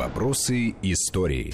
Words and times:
Вопросы 0.00 0.76
истории. 0.80 1.52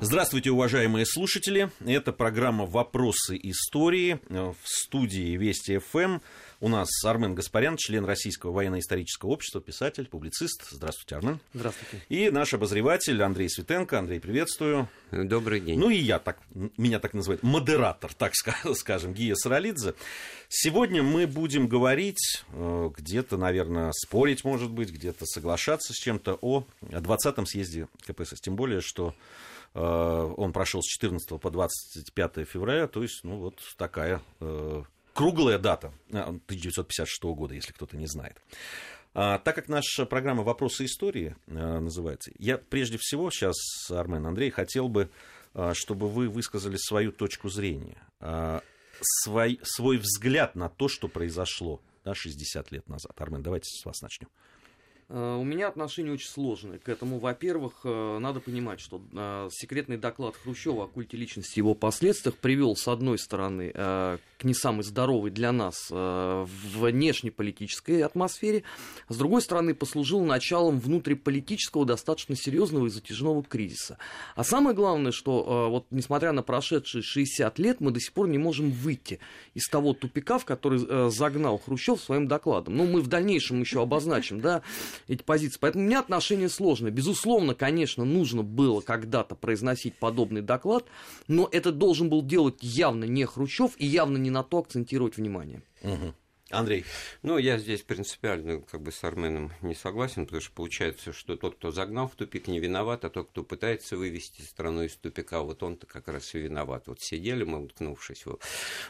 Здравствуйте, 0.00 0.50
уважаемые 0.50 1.04
слушатели. 1.04 1.70
Это 1.84 2.10
программа 2.10 2.64
«Вопросы 2.64 3.38
истории» 3.42 4.20
в 4.30 4.56
студии 4.64 5.36
Вести 5.36 5.76
ФМ. 5.76 6.20
У 6.62 6.68
нас 6.68 6.88
Армен 7.04 7.34
Гаспарян, 7.34 7.76
член 7.76 8.04
Российского 8.04 8.52
военно-исторического 8.52 9.30
общества, 9.30 9.60
писатель, 9.60 10.06
публицист. 10.06 10.62
Здравствуйте, 10.70 11.16
Армен. 11.16 11.40
Здравствуйте. 11.54 12.04
И 12.08 12.30
наш 12.30 12.54
обозреватель 12.54 13.20
Андрей 13.20 13.50
Светенко. 13.50 13.98
Андрей, 13.98 14.20
приветствую. 14.20 14.88
Добрый 15.10 15.58
день. 15.58 15.80
Ну 15.80 15.90
и 15.90 15.96
я, 15.96 16.20
так, 16.20 16.38
меня 16.76 17.00
так 17.00 17.14
называют, 17.14 17.42
модератор, 17.42 18.14
так 18.14 18.34
скажем, 18.76 19.12
Гия 19.12 19.34
Саралидзе. 19.34 19.94
Сегодня 20.48 21.02
мы 21.02 21.26
будем 21.26 21.66
говорить, 21.66 22.44
э, 22.52 22.90
где-то, 22.96 23.36
наверное, 23.36 23.90
спорить, 23.90 24.44
может 24.44 24.70
быть, 24.70 24.92
где-то 24.92 25.26
соглашаться 25.26 25.92
с 25.92 25.96
чем-то 25.96 26.38
о 26.40 26.64
20-м 26.82 27.44
съезде 27.44 27.88
КПСС. 28.06 28.40
Тем 28.40 28.54
более, 28.54 28.82
что 28.82 29.16
э, 29.74 29.80
он 29.80 30.52
прошел 30.52 30.80
с 30.80 30.86
14 30.86 31.40
по 31.40 31.50
25 31.50 32.48
февраля, 32.48 32.86
то 32.86 33.02
есть, 33.02 33.24
ну, 33.24 33.38
вот 33.38 33.58
такая 33.76 34.22
э, 34.38 34.84
круглая 35.12 35.58
дата 35.58 35.92
1956 36.10 37.22
года, 37.22 37.54
если 37.54 37.72
кто-то 37.72 37.96
не 37.96 38.06
знает. 38.06 38.40
А, 39.14 39.38
так 39.38 39.54
как 39.54 39.68
наша 39.68 40.06
программа 40.06 40.42
«Вопросы 40.42 40.86
истории» 40.86 41.36
а, 41.46 41.80
называется, 41.80 42.32
я 42.38 42.56
прежде 42.58 42.98
всего 42.98 43.30
сейчас, 43.30 43.56
Армен 43.90 44.26
Андрей, 44.26 44.50
хотел 44.50 44.88
бы, 44.88 45.10
а, 45.54 45.74
чтобы 45.74 46.08
вы 46.08 46.28
высказали 46.28 46.76
свою 46.76 47.12
точку 47.12 47.50
зрения, 47.50 48.02
свой, 49.00 49.60
свой 49.62 49.98
взгляд 49.98 50.54
на 50.54 50.68
то, 50.68 50.88
что 50.88 51.08
произошло 51.08 51.80
да, 52.04 52.14
60 52.14 52.72
лет 52.72 52.88
назад. 52.88 53.12
Армен, 53.20 53.42
давайте 53.42 53.68
с 53.68 53.84
вас 53.84 54.00
начнем. 54.00 54.28
Э, 55.08 55.36
у 55.36 55.44
меня 55.44 55.68
отношение 55.68 56.12
очень 56.12 56.28
сложное 56.28 56.78
к 56.78 56.88
этому. 56.88 57.18
Во-первых, 57.18 57.80
э, 57.84 58.18
надо 58.18 58.40
понимать, 58.40 58.80
что 58.80 59.02
э, 59.12 59.48
секретный 59.52 59.98
доклад 59.98 60.36
Хрущева 60.36 60.84
о 60.84 60.86
культе 60.86 61.16
личности 61.16 61.58
и 61.58 61.60
его 61.60 61.74
последствиях 61.74 62.36
привел, 62.36 62.76
с 62.76 62.88
одной 62.88 63.18
стороны, 63.18 63.72
не 64.44 64.54
самой 64.54 64.84
здоровой 64.84 65.30
для 65.30 65.52
нас 65.52 65.90
внешнеполитической 65.90 68.02
атмосфере, 68.02 68.62
с 69.08 69.16
другой 69.16 69.42
стороны, 69.42 69.74
послужил 69.74 70.24
началом 70.24 70.80
внутриполитического 70.80 71.84
достаточно 71.84 72.36
серьезного 72.36 72.86
и 72.86 72.90
затяжного 72.90 73.42
кризиса. 73.42 73.98
А 74.34 74.44
самое 74.44 74.74
главное, 74.74 75.12
что 75.12 75.68
вот 75.70 75.86
несмотря 75.90 76.32
на 76.32 76.42
прошедшие 76.42 77.02
60 77.02 77.58
лет, 77.58 77.80
мы 77.80 77.90
до 77.90 78.00
сих 78.00 78.12
пор 78.12 78.28
не 78.28 78.38
можем 78.38 78.70
выйти 78.70 79.20
из 79.54 79.68
того 79.68 79.94
тупика, 79.94 80.38
в 80.38 80.44
который 80.44 81.10
загнал 81.10 81.58
Хрущев 81.58 82.00
своим 82.00 82.28
докладом. 82.28 82.76
Ну, 82.76 82.86
мы 82.86 83.00
в 83.00 83.06
дальнейшем 83.06 83.60
еще 83.60 83.82
обозначим, 83.82 84.40
да, 84.40 84.62
эти 85.08 85.22
позиции. 85.22 85.58
Поэтому 85.60 85.84
у 85.84 85.86
меня 85.86 86.00
отношение 86.00 86.48
сложное. 86.48 86.90
Безусловно, 86.90 87.54
конечно, 87.54 88.04
нужно 88.04 88.42
было 88.42 88.80
когда-то 88.80 89.34
произносить 89.34 89.96
подобный 89.96 90.42
доклад, 90.42 90.86
но 91.28 91.48
это 91.50 91.72
должен 91.72 92.08
был 92.08 92.22
делать 92.22 92.56
явно 92.60 93.04
не 93.04 93.26
Хрущев 93.26 93.72
и 93.78 93.86
явно 93.86 94.16
не 94.16 94.30
на 94.32 94.42
то 94.42 94.58
акцентировать 94.58 95.16
внимание. 95.16 95.62
Угу. 95.82 96.14
Андрей. 96.52 96.84
Ну, 97.22 97.38
я 97.38 97.58
здесь 97.58 97.82
принципиально 97.82 98.60
как 98.60 98.82
бы 98.82 98.92
с 98.92 99.02
Арменом 99.04 99.52
не 99.62 99.74
согласен, 99.74 100.26
потому 100.26 100.42
что 100.42 100.52
получается, 100.52 101.12
что 101.12 101.36
тот, 101.36 101.56
кто 101.56 101.70
загнал 101.70 102.08
в 102.08 102.14
тупик, 102.14 102.46
не 102.46 102.60
виноват, 102.60 103.04
а 103.04 103.10
тот, 103.10 103.30
кто 103.30 103.42
пытается 103.42 103.96
вывести 103.96 104.42
страну 104.42 104.82
из 104.82 104.94
тупика, 104.96 105.40
вот 105.40 105.62
он-то 105.62 105.86
как 105.86 106.08
раз 106.08 106.34
и 106.34 106.38
виноват. 106.38 106.86
Вот 106.86 107.00
сидели 107.00 107.44
мы, 107.44 107.62
уткнувшись 107.62 108.26
в, 108.26 108.38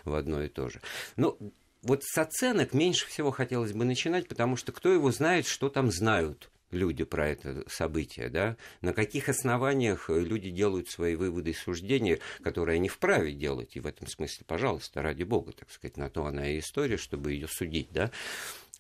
в 0.05 0.15
одно 0.15 0.43
и 0.43 0.49
то 0.49 0.69
же. 0.69 0.81
Ну, 1.17 1.39
вот 1.83 2.03
с 2.05 2.19
оценок 2.19 2.75
меньше 2.75 3.07
всего 3.07 3.31
хотелось 3.31 3.73
бы 3.73 3.85
начинать, 3.85 4.29
потому 4.29 4.57
что 4.57 4.73
кто 4.73 4.93
его 4.93 5.11
знает, 5.13 5.47
что 5.47 5.69
там 5.69 5.91
знают 5.91 6.51
люди 6.73 7.05
про 7.05 7.29
это 7.29 7.65
событие, 7.69 8.29
да, 8.29 8.57
на 8.81 8.93
каких 8.93 9.29
основаниях 9.29 10.09
люди 10.09 10.51
делают 10.51 10.89
свои 10.89 11.15
выводы 11.15 11.51
и 11.51 11.55
суждения, 11.55 12.19
которые 12.43 12.77
они 12.77 12.89
вправе 12.89 13.33
делать, 13.33 13.77
и 13.77 13.81
в 13.81 13.87
этом 13.87 14.09
смысле, 14.09 14.45
пожалуйста, 14.47 15.03
ради 15.03 15.23
бога, 15.23 15.53
так 15.53 15.71
сказать, 15.71 15.97
на 15.97 16.11
то 16.11 16.27
она 16.27 16.49
и 16.49 16.59
история, 16.59 16.97
чтобы 16.97 17.33
ее 17.33 17.47
судить, 17.47 17.89
да, 17.93 18.11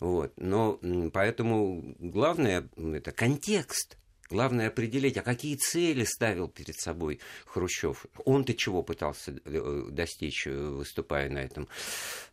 вот, 0.00 0.32
но 0.36 0.80
поэтому 1.12 1.94
главное 2.00 2.68
это 2.76 3.12
контекст, 3.12 3.96
Главное 4.32 4.68
определить, 4.68 5.18
а 5.18 5.22
какие 5.22 5.56
цели 5.56 6.04
ставил 6.04 6.48
перед 6.48 6.74
собой 6.76 7.20
Хрущев. 7.44 8.06
Он-то 8.24 8.54
чего 8.54 8.82
пытался 8.82 9.34
э, 9.44 9.84
достичь, 9.90 10.46
э, 10.46 10.50
выступая 10.50 11.28
на 11.28 11.40
этом 11.40 11.68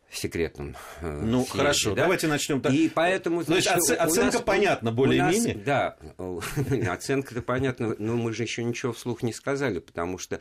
секретном. 0.09 0.77
Э, 1.01 1.19
ну 1.21 1.41
съезде, 1.41 1.57
хорошо, 1.57 1.89
да? 1.95 2.03
давайте 2.03 2.27
начнем 2.27 2.61
так. 2.61 2.71
И 2.71 2.87
поэтому 2.87 3.43
значит, 3.43 3.73
оце- 3.73 3.95
оценка 3.95 4.37
нас, 4.37 4.43
понятна 4.43 4.93
более-менее. 4.93 5.55
Да, 5.55 5.97
оценка-то 6.93 7.41
понятна, 7.41 7.93
но 7.99 8.15
мы 8.15 8.31
же 8.31 8.43
еще 8.43 8.63
ничего 8.63 8.93
вслух 8.93 9.21
не 9.21 9.33
сказали, 9.33 9.79
потому 9.79 10.17
что, 10.17 10.39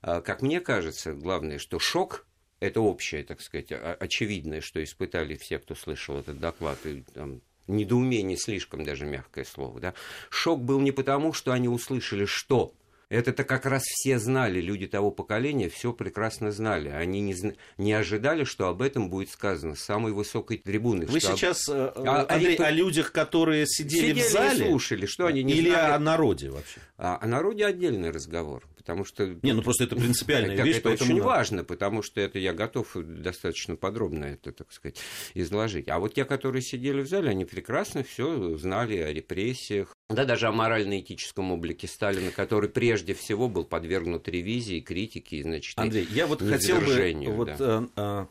как 0.00 0.42
мне 0.42 0.60
кажется, 0.60 1.12
главное, 1.12 1.58
что 1.58 1.80
шок 1.80 2.24
это 2.60 2.80
общее, 2.82 3.24
так 3.24 3.40
сказать, 3.40 3.72
очевидное, 3.72 4.60
что 4.60 4.82
испытали 4.84 5.34
все, 5.34 5.58
кто 5.58 5.74
слышал 5.74 6.18
этот 6.18 6.38
доклад, 6.38 6.78
и 6.86 7.02
там, 7.14 7.40
недоумение 7.66 8.36
слишком 8.36 8.84
даже 8.84 9.06
мягкое 9.06 9.44
слово, 9.44 9.80
да. 9.80 9.94
Шок 10.28 10.62
был 10.62 10.80
не 10.80 10.92
потому, 10.92 11.32
что 11.32 11.52
они 11.52 11.68
услышали, 11.68 12.24
что 12.24 12.72
это-то 13.10 13.42
как 13.42 13.66
раз 13.66 13.82
все 13.82 14.20
знали, 14.20 14.60
люди 14.60 14.86
того 14.86 15.10
поколения 15.10 15.68
все 15.68 15.92
прекрасно 15.92 16.52
знали. 16.52 16.90
Они 16.90 17.20
не, 17.20 17.34
не 17.76 17.92
ожидали, 17.92 18.44
что 18.44 18.68
об 18.68 18.82
этом 18.82 19.10
будет 19.10 19.30
сказано 19.30 19.74
с 19.74 19.80
самой 19.80 20.12
высокой 20.12 20.58
трибуны. 20.58 21.06
Вы 21.06 21.18
сейчас, 21.18 21.68
об... 21.68 21.76
Э, 21.76 21.92
а, 21.96 22.26
Андрей, 22.28 22.54
а, 22.56 22.66
о 22.66 22.70
людях, 22.70 23.10
которые 23.10 23.66
сидели, 23.66 24.10
сидели 24.10 24.22
в 24.22 24.30
зале? 24.30 24.64
и 24.64 24.68
слушали, 24.68 25.06
что 25.06 25.26
они 25.26 25.42
не 25.42 25.54
Или 25.54 25.70
знали. 25.70 25.92
о 25.92 25.98
народе 25.98 26.50
вообще? 26.50 26.80
А, 26.98 27.18
о 27.20 27.26
народе 27.26 27.66
отдельный 27.66 28.10
разговор. 28.10 28.62
Потому 28.80 29.04
что... 29.04 29.26
Не, 29.42 29.52
ну 29.52 29.60
просто 29.60 29.84
это 29.84 29.94
принципиальная 29.94 30.56
как 30.56 30.64
вещь. 30.64 30.76
Это 30.76 30.88
поэтому... 30.88 31.12
очень 31.12 31.22
важно, 31.22 31.64
потому 31.64 32.02
что 32.02 32.20
это 32.20 32.38
я 32.38 32.54
готов 32.54 32.96
достаточно 32.96 33.76
подробно 33.76 34.24
это, 34.24 34.52
так 34.52 34.72
сказать, 34.72 34.98
изложить. 35.34 35.88
А 35.88 35.98
вот 35.98 36.14
те, 36.14 36.24
которые 36.24 36.62
сидели 36.62 37.02
в 37.02 37.06
зале, 37.06 37.28
они 37.28 37.44
прекрасно 37.44 38.02
все 38.02 38.56
знали 38.56 38.96
о 38.96 39.12
репрессиях, 39.12 39.94
да, 40.08 40.24
даже 40.24 40.48
о 40.48 40.52
морально-этическом 40.52 41.52
облике 41.52 41.86
Сталина, 41.86 42.30
который 42.30 42.70
прежде 42.70 43.14
всего 43.14 43.48
был 43.48 43.64
подвергнут 43.64 44.26
ревизии, 44.28 44.80
критике, 44.80 45.42
значит, 45.42 45.78
Андрей, 45.78 46.08
я 46.10 46.26
вот 46.26 46.42
хотел 46.42 46.80
бы 46.80 47.32
вот, 47.32 47.48
да. 47.48 47.56
а, 47.60 47.88
а, 47.96 48.28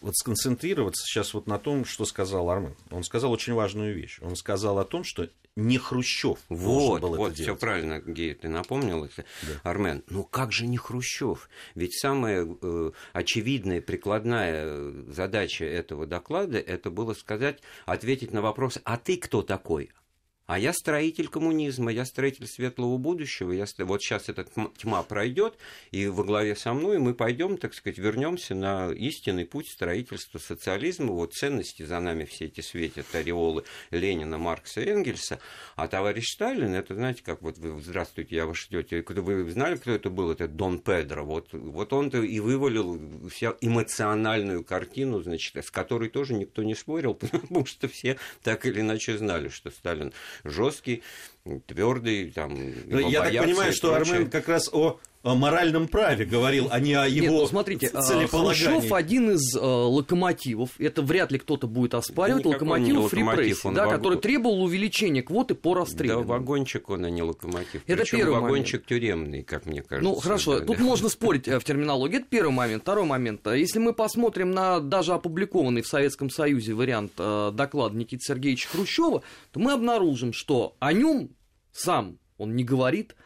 вот 0.00 0.14
сконцентрироваться 0.14 1.04
сейчас 1.04 1.34
вот 1.34 1.48
на 1.48 1.58
том, 1.58 1.84
что 1.84 2.04
сказал 2.04 2.48
Армен. 2.48 2.76
Он 2.90 3.02
сказал 3.02 3.32
очень 3.32 3.52
важную 3.52 3.94
вещь. 3.94 4.20
Он 4.22 4.36
сказал 4.36 4.78
о 4.78 4.84
том, 4.84 5.04
что 5.04 5.28
не 5.56 5.78
Хрущев 5.78 6.38
вот, 6.48 7.02
был 7.02 7.16
вот, 7.16 7.32
это 7.32 7.42
все 7.42 7.56
правильно, 7.56 8.00
Гей, 8.00 8.34
ты 8.34 8.48
напомнил 8.48 9.04
это, 9.04 9.24
да. 9.42 9.70
Армен. 9.70 10.02
Ну 10.08 10.24
как 10.24 10.52
же 10.52 10.66
не 10.66 10.78
Хрущев? 10.78 11.50
Ведь 11.74 11.94
самая 11.94 12.46
э, 12.46 12.92
очевидная 13.12 13.80
прикладная 13.82 14.64
э, 14.64 15.04
задача 15.08 15.64
этого 15.64 16.06
доклада 16.06 16.58
это 16.58 16.90
было 16.90 17.12
сказать, 17.14 17.60
ответить 17.84 18.32
на 18.32 18.40
вопрос: 18.40 18.78
а 18.84 18.96
ты 18.96 19.16
кто 19.18 19.42
такой? 19.42 19.90
А 20.46 20.58
я 20.58 20.72
строитель 20.72 21.28
коммунизма, 21.28 21.92
я 21.92 22.04
строитель 22.04 22.46
светлого 22.46 22.98
будущего. 22.98 23.52
Я, 23.52 23.66
вот 23.78 24.02
сейчас 24.02 24.28
эта 24.28 24.44
тьма 24.76 25.02
пройдет, 25.04 25.56
и 25.92 26.08
во 26.08 26.24
главе 26.24 26.56
со 26.56 26.74
мной 26.74 26.98
мы 26.98 27.14
пойдем, 27.14 27.56
так 27.56 27.74
сказать, 27.74 27.98
вернемся 27.98 28.54
на 28.54 28.90
истинный 28.90 29.44
путь 29.44 29.68
строительства 29.68 30.38
социализма. 30.38 31.12
Вот 31.12 31.34
ценности 31.34 31.84
за 31.84 32.00
нами 32.00 32.24
все 32.24 32.46
эти 32.46 32.60
светят, 32.60 33.06
ореолы 33.14 33.64
Ленина, 33.90 34.36
Маркса, 34.36 34.80
Энгельса. 34.80 35.38
А 35.76 35.86
товарищ 35.86 36.32
Сталин, 36.34 36.74
это, 36.74 36.94
знаете, 36.94 37.22
как 37.22 37.40
вот 37.40 37.58
вы, 37.58 37.80
здравствуйте, 37.80 38.36
я 38.36 38.46
ваш 38.46 38.66
тетя, 38.68 39.02
вы 39.06 39.50
знали, 39.50 39.76
кто 39.76 39.92
это 39.92 40.10
был? 40.10 40.32
Это 40.32 40.48
Дон 40.48 40.80
Педро. 40.80 41.24
Вот, 41.24 41.52
вот 41.52 41.92
он-то 41.92 42.20
и 42.20 42.40
вывалил 42.40 43.28
вся 43.30 43.54
эмоциональную 43.60 44.64
картину, 44.64 45.22
значит, 45.22 45.56
с 45.56 45.70
которой 45.70 46.08
тоже 46.08 46.34
никто 46.34 46.64
не 46.64 46.74
спорил, 46.74 47.14
потому 47.14 47.64
что 47.64 47.86
все 47.86 48.18
так 48.42 48.66
или 48.66 48.80
иначе 48.80 49.16
знали, 49.16 49.48
что 49.48 49.70
Сталин 49.70 50.12
жесткий, 50.44 51.02
твердый, 51.66 52.30
там. 52.30 52.56
Ну, 52.86 53.08
я 53.08 53.22
так 53.22 53.44
понимаю, 53.44 53.72
что 53.72 53.94
Армен 53.94 54.30
как 54.30 54.48
раз 54.48 54.68
о 54.72 55.00
о 55.22 55.36
моральном 55.36 55.86
праве 55.86 56.24
говорил, 56.24 56.68
а 56.70 56.80
не 56.80 56.94
о 56.94 57.06
его 57.06 57.26
Нет, 57.26 57.32
ну, 57.32 57.46
смотрите, 57.46 57.90
а, 57.92 58.02
Хрущев 58.02 58.92
один 58.92 59.30
из 59.30 59.54
э, 59.54 59.60
локомотивов, 59.60 60.70
это 60.80 61.02
вряд 61.02 61.30
ли 61.30 61.38
кто-то 61.38 61.68
будет 61.68 61.94
оспаривать, 61.94 62.44
локомотивов 62.44 63.14
репрессий, 63.14 63.72
да, 63.72 63.86
ваг... 63.86 63.96
который 63.96 64.18
требовал 64.18 64.64
увеличения 64.64 65.22
квоты 65.22 65.54
по 65.54 65.74
расстрелу. 65.74 66.22
Да, 66.22 66.26
вагончик 66.26 66.90
он, 66.90 67.04
а 67.04 67.10
не 67.10 67.22
локомотив. 67.22 67.82
Это 67.86 68.02
Причем 68.02 68.18
первый 68.18 68.40
вагончик 68.40 68.72
момент. 68.72 68.86
тюремный, 68.86 69.42
как 69.44 69.66
мне 69.66 69.82
кажется. 69.82 70.12
Ну, 70.12 70.16
хорошо, 70.16 70.58
да, 70.58 70.66
тут 70.66 70.78
да. 70.78 70.84
можно 70.84 71.08
спорить 71.08 71.46
э, 71.46 71.60
в 71.60 71.64
терминологии, 71.64 72.16
это 72.16 72.26
первый 72.28 72.52
момент. 72.52 72.82
Второй 72.82 73.04
момент, 73.04 73.46
если 73.46 73.78
мы 73.78 73.92
посмотрим 73.92 74.50
на 74.50 74.80
даже 74.80 75.12
опубликованный 75.12 75.82
в 75.82 75.86
Советском 75.86 76.30
Союзе 76.30 76.74
вариант 76.74 77.12
э, 77.18 77.52
доклада 77.54 77.96
Никиты 77.96 78.22
Сергеевича 78.24 78.68
Хрущева, 78.70 79.22
то 79.52 79.60
мы 79.60 79.72
обнаружим, 79.72 80.32
что 80.32 80.74
о 80.80 80.92
нем 80.92 81.30
сам 81.72 82.18
он 82.38 82.54
не 82.56 82.64
говорит, 82.64 83.16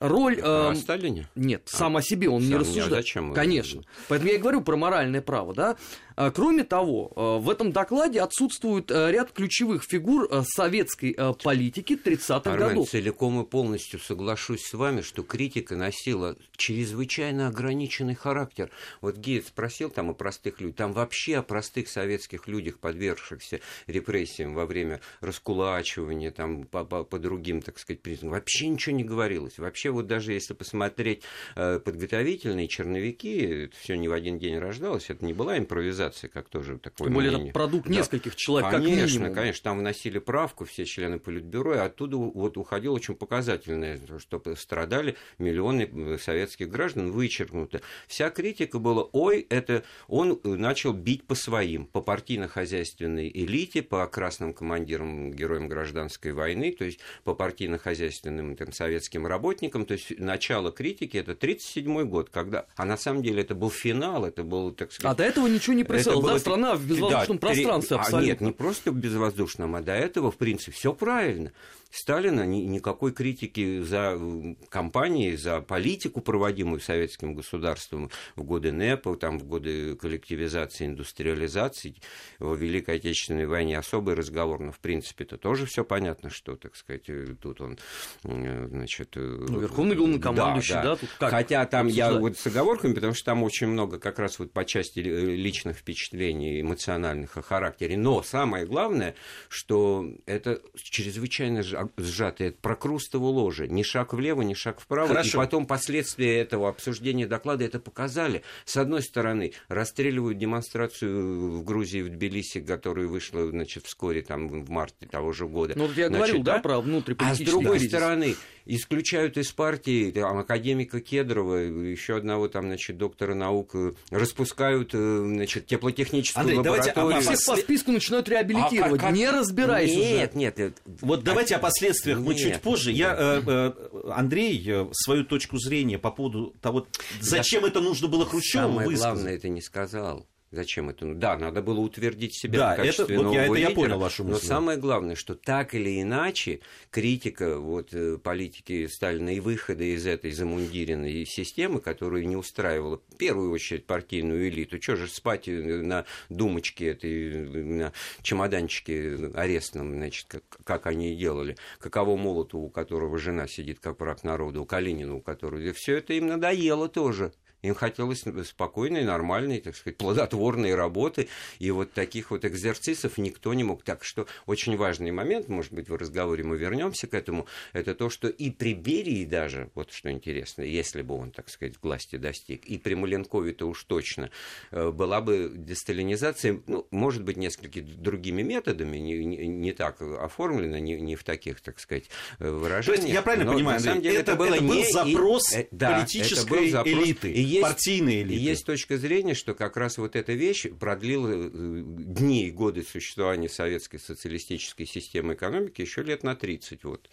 роль... 0.00 0.38
Э, 0.38 0.70
о 0.70 0.74
Сталине? 0.74 1.28
Нет, 1.34 1.68
а, 1.72 1.76
сам 1.76 1.96
о 1.96 2.02
себе 2.02 2.28
он 2.28 2.42
не 2.42 2.56
рассуждает. 2.56 2.90
Зачем? 2.90 3.32
Конечно. 3.32 3.82
Поэтому 4.08 4.30
я 4.30 4.36
и 4.36 4.40
говорю 4.40 4.60
про 4.62 4.76
моральное 4.76 5.22
право, 5.22 5.54
да. 5.54 5.76
А, 6.20 6.32
кроме 6.32 6.64
того, 6.64 7.12
а, 7.14 7.38
в 7.38 7.48
этом 7.48 7.70
докладе 7.70 8.20
отсутствует 8.20 8.90
а, 8.90 9.08
ряд 9.08 9.30
ключевых 9.30 9.84
фигур 9.84 10.28
советской 10.42 11.16
политики 11.44 11.92
30-х 11.92 12.50
Армен, 12.50 12.68
годов. 12.70 12.90
целиком 12.90 13.40
и 13.40 13.46
полностью 13.46 14.00
соглашусь 14.00 14.64
с 14.64 14.74
вами, 14.74 15.02
что 15.02 15.22
критика 15.22 15.76
носила 15.76 16.36
чрезвычайно 16.56 17.46
ограниченный 17.46 18.16
характер. 18.16 18.72
Вот 19.00 19.16
Гейт 19.16 19.46
спросил 19.46 19.90
там 19.90 20.10
о 20.10 20.12
простых 20.12 20.60
людях, 20.60 20.76
там 20.76 20.92
вообще 20.92 21.36
о 21.36 21.42
простых 21.42 21.88
советских 21.88 22.48
людях, 22.48 22.80
подвергшихся 22.80 23.60
репрессиям 23.86 24.54
во 24.54 24.66
время 24.66 25.00
раскулачивания, 25.20 26.32
там 26.32 26.64
по, 26.64 26.84
по, 26.84 27.04
по 27.04 27.20
другим, 27.20 27.62
так 27.62 27.78
сказать, 27.78 28.02
признакам, 28.02 28.30
вообще 28.30 28.66
ничего 28.66 28.96
не 28.96 29.04
говорилось. 29.04 29.58
Вообще 29.58 29.90
вот 29.90 30.08
даже 30.08 30.32
если 30.32 30.54
посмотреть 30.54 31.22
э, 31.54 31.78
подготовительные 31.78 32.66
черновики, 32.66 33.36
это 33.66 33.76
все 33.76 33.96
не 33.96 34.08
в 34.08 34.12
один 34.12 34.40
день 34.40 34.58
рождалось, 34.58 35.10
это 35.10 35.24
не 35.24 35.32
была 35.32 35.56
импровизация, 35.58 36.07
как 36.32 36.48
тоже 36.48 36.78
такое 36.78 37.06
Тем 37.06 37.14
более 37.14 37.30
мнение. 37.30 37.50
это 37.50 37.54
продукт 37.54 37.86
Да. 37.88 37.94
нескольких 37.94 38.36
человек, 38.36 38.70
Конечно, 38.70 39.00
как 39.02 39.10
минимум. 39.12 39.34
конечно, 39.34 39.62
там 39.64 39.78
вносили 39.78 40.18
правку 40.18 40.64
все 40.64 40.84
члены 40.84 41.18
Политбюро, 41.18 41.74
и 41.74 41.78
оттуда 41.78 42.16
вот 42.16 42.56
уходило 42.56 42.94
очень 42.94 43.14
показательное, 43.14 44.00
что 44.18 44.42
страдали 44.56 45.16
миллионы 45.38 45.88
э, 45.92 46.18
советских 46.20 46.68
граждан, 46.68 47.10
вычеркнуто. 47.10 47.80
Вся 48.06 48.30
критика 48.30 48.78
была, 48.78 49.02
ой, 49.12 49.46
это 49.50 49.84
он 50.06 50.40
начал 50.44 50.92
бить 50.92 51.24
по 51.26 51.34
своим, 51.34 51.86
по 51.86 52.00
партийно-хозяйственной 52.00 53.30
элите, 53.32 53.82
по 53.82 54.06
красным 54.06 54.52
командирам, 54.52 55.30
героям 55.32 55.68
гражданской 55.68 56.32
войны, 56.32 56.72
то 56.72 56.84
есть 56.84 57.00
по 57.24 57.34
партийно-хозяйственным 57.34 58.56
там, 58.56 58.72
советским 58.72 59.26
работникам. 59.26 59.84
То 59.86 59.94
есть 59.94 60.18
начало 60.18 60.72
критики 60.72 61.16
это 61.16 61.32
1937 61.32 62.04
год, 62.08 62.30
когда, 62.30 62.66
а 62.76 62.84
на 62.84 62.96
самом 62.96 63.22
деле 63.22 63.42
это 63.42 63.54
был 63.54 63.70
финал, 63.70 64.24
это 64.24 64.42
был, 64.42 64.72
так 64.72 64.92
сказать, 64.92 65.12
А 65.12 65.16
до 65.16 65.24
этого 65.24 65.46
ничего 65.46 65.74
не 65.74 65.84
происходило, 65.84 65.97
это 66.00 66.10
да? 66.10 66.16
было- 66.16 66.38
Страна 66.38 66.74
в 66.76 66.86
безвоздушном 66.86 67.38
Да, 67.38 67.48
три- 67.48 67.62
пространстве 67.64 67.96
а, 67.96 68.00
абсолютно. 68.00 68.26
нет, 68.26 68.40
не 68.40 68.52
просто 68.52 68.92
в 68.92 68.96
безвоздушном, 68.96 69.74
а 69.76 69.80
до 69.82 69.92
этого, 69.92 70.30
в 70.30 70.36
принципе, 70.36 70.72
все 70.72 70.92
правильно. 70.92 71.52
Сталина 71.90 72.44
ни- 72.44 72.64
никакой 72.64 73.12
критики 73.12 73.80
за 73.82 74.12
м, 74.18 74.56
кампании, 74.68 75.36
за 75.36 75.60
политику, 75.62 76.20
проводимую 76.20 76.80
советским 76.80 77.34
государством 77.34 78.10
в 78.36 78.42
годы 78.42 78.72
НЭПа, 78.72 79.16
там, 79.16 79.38
в 79.38 79.44
годы 79.44 79.96
коллективизации, 79.96 80.86
индустриализации, 80.86 81.94
в 82.38 82.54
Великой 82.56 82.96
Отечественной 82.96 83.46
войне 83.46 83.78
особый 83.78 84.14
разговор, 84.14 84.60
но, 84.60 84.72
в 84.72 84.78
принципе, 84.80 85.24
это 85.24 85.38
тоже 85.38 85.66
все 85.66 85.84
понятно, 85.84 86.30
что, 86.30 86.56
так 86.56 86.76
сказать, 86.76 87.08
э, 87.08 87.34
тут 87.40 87.60
он, 87.60 87.78
э, 88.24 88.66
значит... 88.68 89.16
э, 89.16 89.20
Ну, 89.48 89.60
верховный 89.60 89.96
главнокомандующий, 89.96 90.74
да, 90.74 90.96
тут 90.96 91.08
как 91.18 91.30
Хотя 91.30 91.64
там 91.66 91.86
я 91.86 92.06
обсуждать? 92.08 92.22
вот 92.22 92.38
с 92.38 92.46
оговорками, 92.46 92.92
потому 92.94 93.14
что 93.14 93.24
там 93.24 93.42
очень 93.42 93.66
много 93.66 93.98
как 93.98 94.18
раз 94.18 94.38
вот 94.38 94.52
по 94.52 94.64
части 94.64 95.00
э, 95.00 95.02
личных 95.36 95.78
впечатлений, 95.88 96.60
эмоциональных 96.60 97.36
о 97.38 97.42
характере. 97.42 97.96
Но 97.96 98.22
самое 98.22 98.66
главное, 98.66 99.14
что 99.48 100.06
это 100.26 100.60
чрезвычайно 100.76 101.60
сжа- 101.60 101.88
сжатое, 101.96 102.48
это 102.48 102.58
прокрустово 102.60 103.24
ложе. 103.26 103.68
Ни 103.68 103.82
шаг 103.82 104.12
влево, 104.12 104.42
ни 104.42 104.52
шаг 104.52 104.80
вправо. 104.80 105.08
Хорошо. 105.08 105.38
И 105.42 105.44
потом 105.44 105.66
последствия 105.66 106.38
этого 106.40 106.68
обсуждения 106.68 107.26
доклада 107.26 107.64
это 107.64 107.78
показали. 107.80 108.42
С 108.66 108.76
одной 108.76 109.02
стороны, 109.02 109.52
расстреливают 109.68 110.36
демонстрацию 110.38 111.58
в 111.58 111.64
Грузии, 111.64 112.02
в 112.02 112.10
Тбилиси, 112.10 112.60
которая 112.60 113.06
вышла, 113.06 113.48
значит, 113.48 113.86
вскоре, 113.86 114.20
там, 114.20 114.48
в 114.48 114.68
марте 114.68 115.06
того 115.06 115.32
же 115.32 115.46
года. 115.48 115.72
Ну, 115.74 115.86
вот 115.86 115.96
я 115.96 116.08
Значит, 116.08 116.16
говорил, 116.26 116.42
да, 116.42 116.56
да? 116.56 116.62
про 116.62 116.78
А 116.78 116.82
с 116.82 116.84
внутриполитический 116.84 117.46
другой 117.46 117.78
кризис. 117.78 117.88
стороны, 117.90 118.36
исключают 118.68 119.36
из 119.38 119.50
партии 119.50 120.10
там, 120.10 120.38
академика 120.38 121.00
Кедрова, 121.00 121.56
еще 121.56 122.16
одного 122.16 122.48
там, 122.48 122.66
значит, 122.66 122.98
доктора 122.98 123.34
наук, 123.34 123.74
э, 123.74 123.92
распускают, 124.10 124.90
э, 124.92 125.22
значит, 125.24 125.66
теплотехническую 125.66 126.42
Андрей, 126.42 126.62
давайте 126.62 126.90
лабораторию. 126.90 127.30
о 127.30 127.34
Всех 127.34 127.46
по 127.46 127.56
списку 127.60 127.92
начинают 127.92 128.28
реабилитировать, 128.28 129.00
А 129.00 129.06
как- 129.06 129.14
не 129.14 129.28
разбираясь 129.30 129.90
Нет, 129.94 130.30
уже. 130.30 130.38
нет, 130.38 130.58
нет. 130.58 130.82
Вот 131.00 131.24
давайте 131.24 131.56
о 131.56 131.58
последствиях 131.58 132.18
мы 132.18 132.34
Нет. 132.34 132.42
чуть 132.42 132.60
позже. 132.62 132.92
Я, 132.92 133.16
э, 133.18 133.42
э, 133.46 133.72
Андрей, 134.14 134.62
э, 134.66 134.86
свою 134.92 135.24
точку 135.24 135.58
зрения 135.58 135.98
по 135.98 136.10
поводу 136.10 136.54
того, 136.60 136.86
зачем 137.20 137.64
это 137.64 137.80
нужно 137.80 138.08
было 138.08 138.26
Хрущеву 138.26 138.68
Самое 138.68 138.86
высказать. 138.88 139.14
главное, 139.14 139.34
это 139.36 139.48
не 139.48 139.62
сказал. 139.62 140.26
Зачем 140.50 140.88
это? 140.88 141.04
Ну, 141.04 141.14
Да, 141.14 141.36
надо 141.36 141.60
было 141.60 141.78
утвердить 141.80 142.34
себя 142.34 142.58
Да, 142.58 142.72
в 142.72 142.76
качестве 142.78 143.04
это- 143.04 143.14
вот 143.16 143.22
нового 143.24 143.34
я- 143.38 143.44
это 143.44 143.54
я 143.54 143.68
лидера, 143.68 143.74
понял 143.74 143.98
вашу 143.98 144.24
Но 144.24 144.30
мысль. 144.30 144.46
самое 144.46 144.78
главное, 144.78 145.14
что 145.14 145.34
так 145.34 145.74
или 145.74 146.00
иначе 146.00 146.60
критика 146.90 147.58
вот, 147.58 147.92
э, 147.92 148.16
политики 148.16 148.86
Сталина 148.86 149.28
и 149.28 149.40
выхода 149.40 149.84
из 149.84 150.06
этой 150.06 150.30
замундиренной 150.30 151.26
системы, 151.26 151.80
которая 151.80 152.24
не 152.24 152.34
устраивала 152.36 152.96
в 153.10 153.16
первую 153.16 153.50
очередь 153.52 153.84
партийную 153.84 154.48
элиту. 154.48 154.80
Что 154.80 154.96
же 154.96 155.08
спать 155.08 155.48
э, 155.48 155.82
на 155.82 156.06
думочке 156.30 156.86
этой, 156.88 157.30
э, 157.30 157.62
на 157.64 157.92
чемоданчике 158.22 159.30
арестном, 159.34 159.92
значит, 159.96 160.26
как, 160.28 160.44
как 160.64 160.86
они 160.86 161.12
и 161.12 161.16
делали. 161.16 161.56
Каково 161.78 162.16
Молоту, 162.16 162.58
у 162.58 162.70
которого 162.70 163.18
жена 163.18 163.46
сидит 163.48 163.80
как 163.80 164.00
враг 164.00 164.24
народа, 164.24 164.60
у 164.60 164.64
Калинина, 164.64 165.14
у 165.14 165.20
которого... 165.20 165.72
Все 165.74 165.96
это 165.98 166.14
им 166.14 166.26
надоело 166.28 166.88
тоже. 166.88 167.32
Им 167.62 167.74
хотелось 167.74 168.24
спокойной, 168.44 169.04
нормальной, 169.04 169.60
так 169.60 169.74
сказать, 169.76 169.96
плодотворной 169.96 170.74
работы. 170.74 171.28
И 171.58 171.70
вот 171.70 171.92
таких 171.92 172.30
вот 172.30 172.44
экзерцисов 172.44 173.18
никто 173.18 173.52
не 173.54 173.64
мог. 173.64 173.82
Так 173.82 174.04
что 174.04 174.26
очень 174.46 174.76
важный 174.76 175.10
момент, 175.10 175.48
может 175.48 175.72
быть, 175.72 175.88
в 175.88 175.96
разговоре 175.96 176.44
мы 176.44 176.56
вернемся 176.56 177.06
к 177.06 177.14
этому, 177.14 177.46
это 177.72 177.94
то, 177.94 178.10
что 178.10 178.28
и 178.28 178.50
при 178.50 178.74
Берии 178.74 179.24
даже, 179.24 179.70
вот 179.74 179.92
что 179.92 180.10
интересно, 180.10 180.62
если 180.62 181.02
бы 181.02 181.14
он, 181.16 181.30
так 181.32 181.48
сказать, 181.48 181.74
власти 181.82 182.16
достиг, 182.16 182.64
и 182.64 182.78
при 182.78 182.94
Маленкове-то 182.94 183.66
уж 183.66 183.82
точно, 183.84 184.30
э, 184.70 184.90
была 184.90 185.20
бы 185.20 185.50
десталинизация, 185.54 186.60
ну, 186.66 186.86
может 186.90 187.24
быть, 187.24 187.36
несколькими 187.36 187.84
другими 187.86 188.42
методами, 188.42 188.98
не, 188.98 189.24
не, 189.24 189.46
не 189.48 189.72
так 189.72 190.00
оформлена, 190.00 190.78
не, 190.80 191.00
не 191.00 191.16
в 191.16 191.24
таких, 191.24 191.60
так 191.60 191.80
сказать, 191.80 192.04
э, 192.38 192.44
То 192.44 192.52
выражениях. 192.52 193.02
есть, 193.04 193.14
я 193.14 193.22
правильно 193.22 193.46
но 193.46 193.54
понимаю, 193.54 193.78
на 193.78 193.84
самом 193.84 194.02
деле 194.02 194.18
это, 194.18 194.36
было 194.36 194.54
это 194.54 194.62
был 194.64 194.74
не 194.74 194.82
и- 194.88 194.92
запрос 194.92 195.52
э, 195.54 195.66
да, 195.70 195.94
политической 195.98 196.38
это 196.40 196.48
был 196.48 196.68
запрос. 196.70 196.94
элиты, 196.94 197.32
И 197.32 197.40
есть- 197.48 197.62
партийной 197.62 198.22
элиты. 198.22 198.34
И 198.34 198.42
есть 198.42 198.64
точка 198.66 198.96
зрения, 198.98 199.34
что 199.34 199.54
как 199.54 199.76
раз 199.76 199.98
вот 199.98 200.16
эта 200.16 200.32
вещь 200.32 200.66
продлила 200.78 201.28
э, 201.30 201.50
дни 201.52 202.46
и 202.46 202.50
годы 202.50 202.82
существования 202.82 203.48
советской 203.48 203.98
социалистической 203.98 204.86
системы 204.86 205.34
экономики 205.34 205.80
еще 205.80 206.02
лет 206.02 206.22
на 206.22 206.34
30. 206.36 206.84
Вот. 206.84 207.08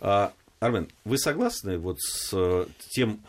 А, 0.00 0.32
Армен, 0.60 0.88
вы 1.04 1.18
согласны 1.18 1.78
вот 1.78 2.00
с 2.00 2.30
э, 2.32 2.66
тем, 2.90 3.22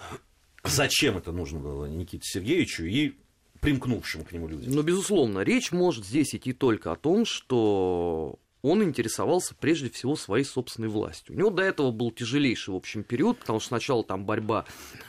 зачем 0.63 1.18
это 1.18 1.31
нужно 1.31 1.59
было 1.59 1.86
Никите 1.86 2.24
Сергеевичу 2.24 2.83
и 2.83 3.13
примкнувшим 3.62 4.24
к 4.24 4.31
нему 4.31 4.48
людям? 4.48 4.74
Ну, 4.74 4.81
безусловно, 4.81 5.39
речь 5.39 5.71
может 5.71 6.06
здесь 6.06 6.36
идти 6.36 6.51
только 6.51 6.92
о 6.92 6.95
том, 6.95 7.25
что 7.25 8.38
он 8.62 8.84
интересовался 8.84 9.56
прежде 9.60 9.90
всего 9.90 10.16
своей 10.16 10.46
собственной 10.46 10.88
властью. 10.88 11.36
У 11.36 11.38
него 11.38 11.50
до 11.50 11.63
этого 11.63 11.92
был 11.92 12.12
тяжелейший, 12.12 12.74
в 12.74 12.78
общем, 12.78 13.04
период, 13.04 13.39
потому 13.39 13.60
что 13.60 13.70
сначала 13.70 14.03
там 14.03 14.25
борьба 14.25 14.65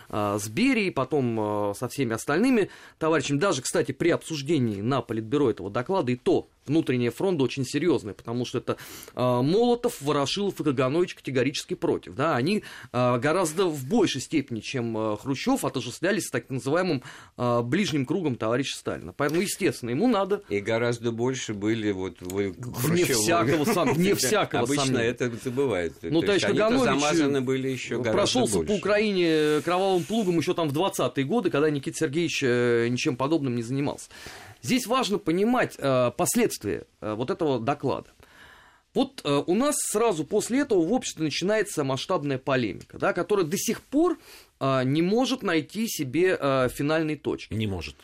а, 0.08 0.38
с 0.38 0.48
Берией, 0.48 0.90
потом 0.90 1.38
а, 1.38 1.74
со 1.74 1.88
всеми 1.88 2.14
остальными 2.14 2.70
товарищами. 2.98 3.38
Даже, 3.38 3.62
кстати, 3.62 3.92
при 3.92 4.10
обсуждении 4.10 4.80
на 4.80 5.02
Политбюро 5.02 5.50
этого 5.50 5.70
доклада 5.70 6.12
и 6.12 6.16
то 6.16 6.48
внутренняя 6.66 7.10
фронта 7.10 7.42
очень 7.44 7.64
серьезная, 7.64 8.14
потому 8.14 8.44
что 8.44 8.58
это 8.58 8.76
а, 9.14 9.42
Молотов, 9.42 10.00
Ворошилов 10.00 10.60
и 10.60 10.64
Каганович 10.64 11.14
категорически 11.14 11.74
против. 11.74 12.14
Да? 12.14 12.36
Они 12.36 12.62
а, 12.92 13.18
гораздо 13.18 13.66
в 13.66 13.84
большей 13.86 14.20
степени, 14.20 14.60
чем 14.60 14.96
а, 14.96 15.16
Хрущев, 15.16 15.64
отождествлялись 15.64 16.26
с 16.26 16.30
так 16.30 16.48
называемым 16.50 17.02
а, 17.36 17.62
ближним 17.62 18.06
кругом 18.06 18.36
товарища 18.36 18.76
Сталина. 18.78 19.12
Поэтому, 19.16 19.40
естественно, 19.40 19.90
ему 19.90 20.08
надо 20.08 20.42
И 20.48 20.60
гораздо 20.60 21.12
больше 21.12 21.54
были 21.54 21.90
вот... 21.90 22.16
вы- 22.20 22.54
Вне 22.56 23.04
всякого 23.04 23.64
сом- 23.64 23.92
вне 23.94 24.14
всякого 24.16 24.62
Обычно 24.62 24.84
сомнения. 24.84 25.04
это 25.08 25.32
забывают. 25.42 25.94
Ну, 26.02 26.20
То 26.20 26.26
товарищ 26.26 26.42
есть 26.42 26.46
Каганович 26.58 26.84
замазаны 26.84 27.40
были 27.40 27.68
еще 27.68 27.96
гораздо 27.96 28.12
прошелся 28.12 28.60
по. 28.60 28.72
Украине 28.72 29.60
кровавым 29.64 30.04
плугом 30.04 30.38
еще 30.38 30.54
там 30.54 30.68
в 30.68 30.72
20-е 30.76 31.24
годы, 31.24 31.50
когда 31.50 31.70
Никита 31.70 31.96
Сергеевич 31.96 32.42
э, 32.44 32.88
ничем 32.88 33.16
подобным 33.16 33.56
не 33.56 33.62
занимался. 33.62 34.08
Здесь 34.62 34.86
важно 34.86 35.18
понимать 35.18 35.74
э, 35.76 36.12
последствия 36.16 36.86
э, 37.00 37.14
вот 37.14 37.30
этого 37.30 37.58
доклада. 37.60 38.10
Вот 38.94 39.22
э, 39.24 39.42
у 39.46 39.54
нас 39.54 39.74
сразу 39.90 40.24
после 40.24 40.60
этого 40.60 40.84
в 40.86 40.92
обществе 40.92 41.24
начинается 41.24 41.82
масштабная 41.82 42.38
полемика, 42.38 42.98
да, 42.98 43.12
которая 43.12 43.46
до 43.46 43.56
сих 43.56 43.80
пор 43.82 44.18
э, 44.60 44.82
не 44.84 45.02
может 45.02 45.42
найти 45.42 45.88
себе 45.88 46.36
э, 46.38 46.68
финальной 46.70 47.16
точки. 47.16 47.54
Не 47.54 47.66
может. 47.66 47.96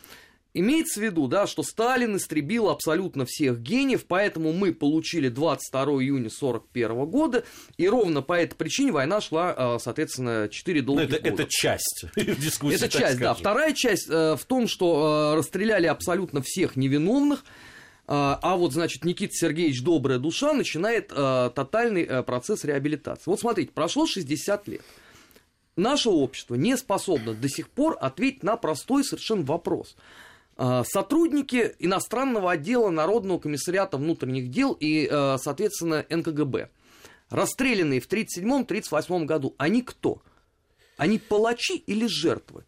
Имеется 0.58 0.98
в 0.98 1.04
виду, 1.04 1.28
да, 1.28 1.46
что 1.46 1.62
Сталин 1.62 2.16
истребил 2.16 2.68
абсолютно 2.68 3.24
всех 3.26 3.60
гениев, 3.60 4.06
поэтому 4.06 4.52
мы 4.52 4.74
получили 4.74 5.28
22 5.28 5.82
июня 6.02 6.30
1941 6.30 7.06
года, 7.06 7.44
и 7.76 7.88
ровно 7.88 8.22
по 8.22 8.32
этой 8.32 8.56
причине 8.56 8.90
война 8.90 9.20
шла, 9.20 9.54
э, 9.56 9.78
соответственно, 9.80 10.48
4 10.50 10.80
Ну, 10.80 10.86
долгих 10.86 11.12
это, 11.14 11.30
года. 11.30 11.42
это 11.44 11.46
часть 11.48 12.06
дискуссии. 12.16 12.74
Это 12.74 12.88
часть, 12.88 13.20
да. 13.20 13.34
Вторая 13.34 13.72
часть 13.72 14.08
э, 14.10 14.34
в 14.34 14.44
том, 14.46 14.66
что 14.66 15.34
э, 15.34 15.38
расстреляли 15.38 15.86
абсолютно 15.86 16.42
всех 16.42 16.74
невиновных, 16.74 17.44
э, 17.44 17.44
а 18.08 18.56
вот, 18.56 18.72
значит, 18.72 19.04
Никита 19.04 19.34
Сергеевич, 19.34 19.84
добрая 19.84 20.18
душа, 20.18 20.54
начинает 20.54 21.06
тотальный 21.06 22.24
процесс 22.24 22.64
реабилитации. 22.64 23.22
Вот 23.26 23.38
смотрите, 23.38 23.70
прошло 23.72 24.06
60 24.06 24.66
лет. 24.66 24.82
Наше 25.76 26.08
общество 26.08 26.56
не 26.56 26.76
способно 26.76 27.34
до 27.34 27.48
сих 27.48 27.68
пор 27.68 27.96
ответить 28.00 28.42
на 28.42 28.56
простой 28.56 29.04
совершенно 29.04 29.44
вопрос. 29.44 29.94
А, 30.60 30.82
сотрудники 30.82 31.76
иностранного 31.78 32.50
отдела 32.50 32.90
Народного 32.90 33.38
комиссариата 33.38 33.96
внутренних 33.96 34.50
дел 34.50 34.76
и, 34.78 35.08
э, 35.08 35.36
соответственно, 35.38 36.04
НКГБ, 36.10 36.68
расстрелянные 37.30 38.00
в 38.00 38.08
1937-1938 38.08 39.24
году, 39.24 39.54
они 39.56 39.82
кто? 39.82 40.20
Они 40.96 41.20
палачи 41.20 41.76
или 41.76 42.06
жертвы? 42.08 42.64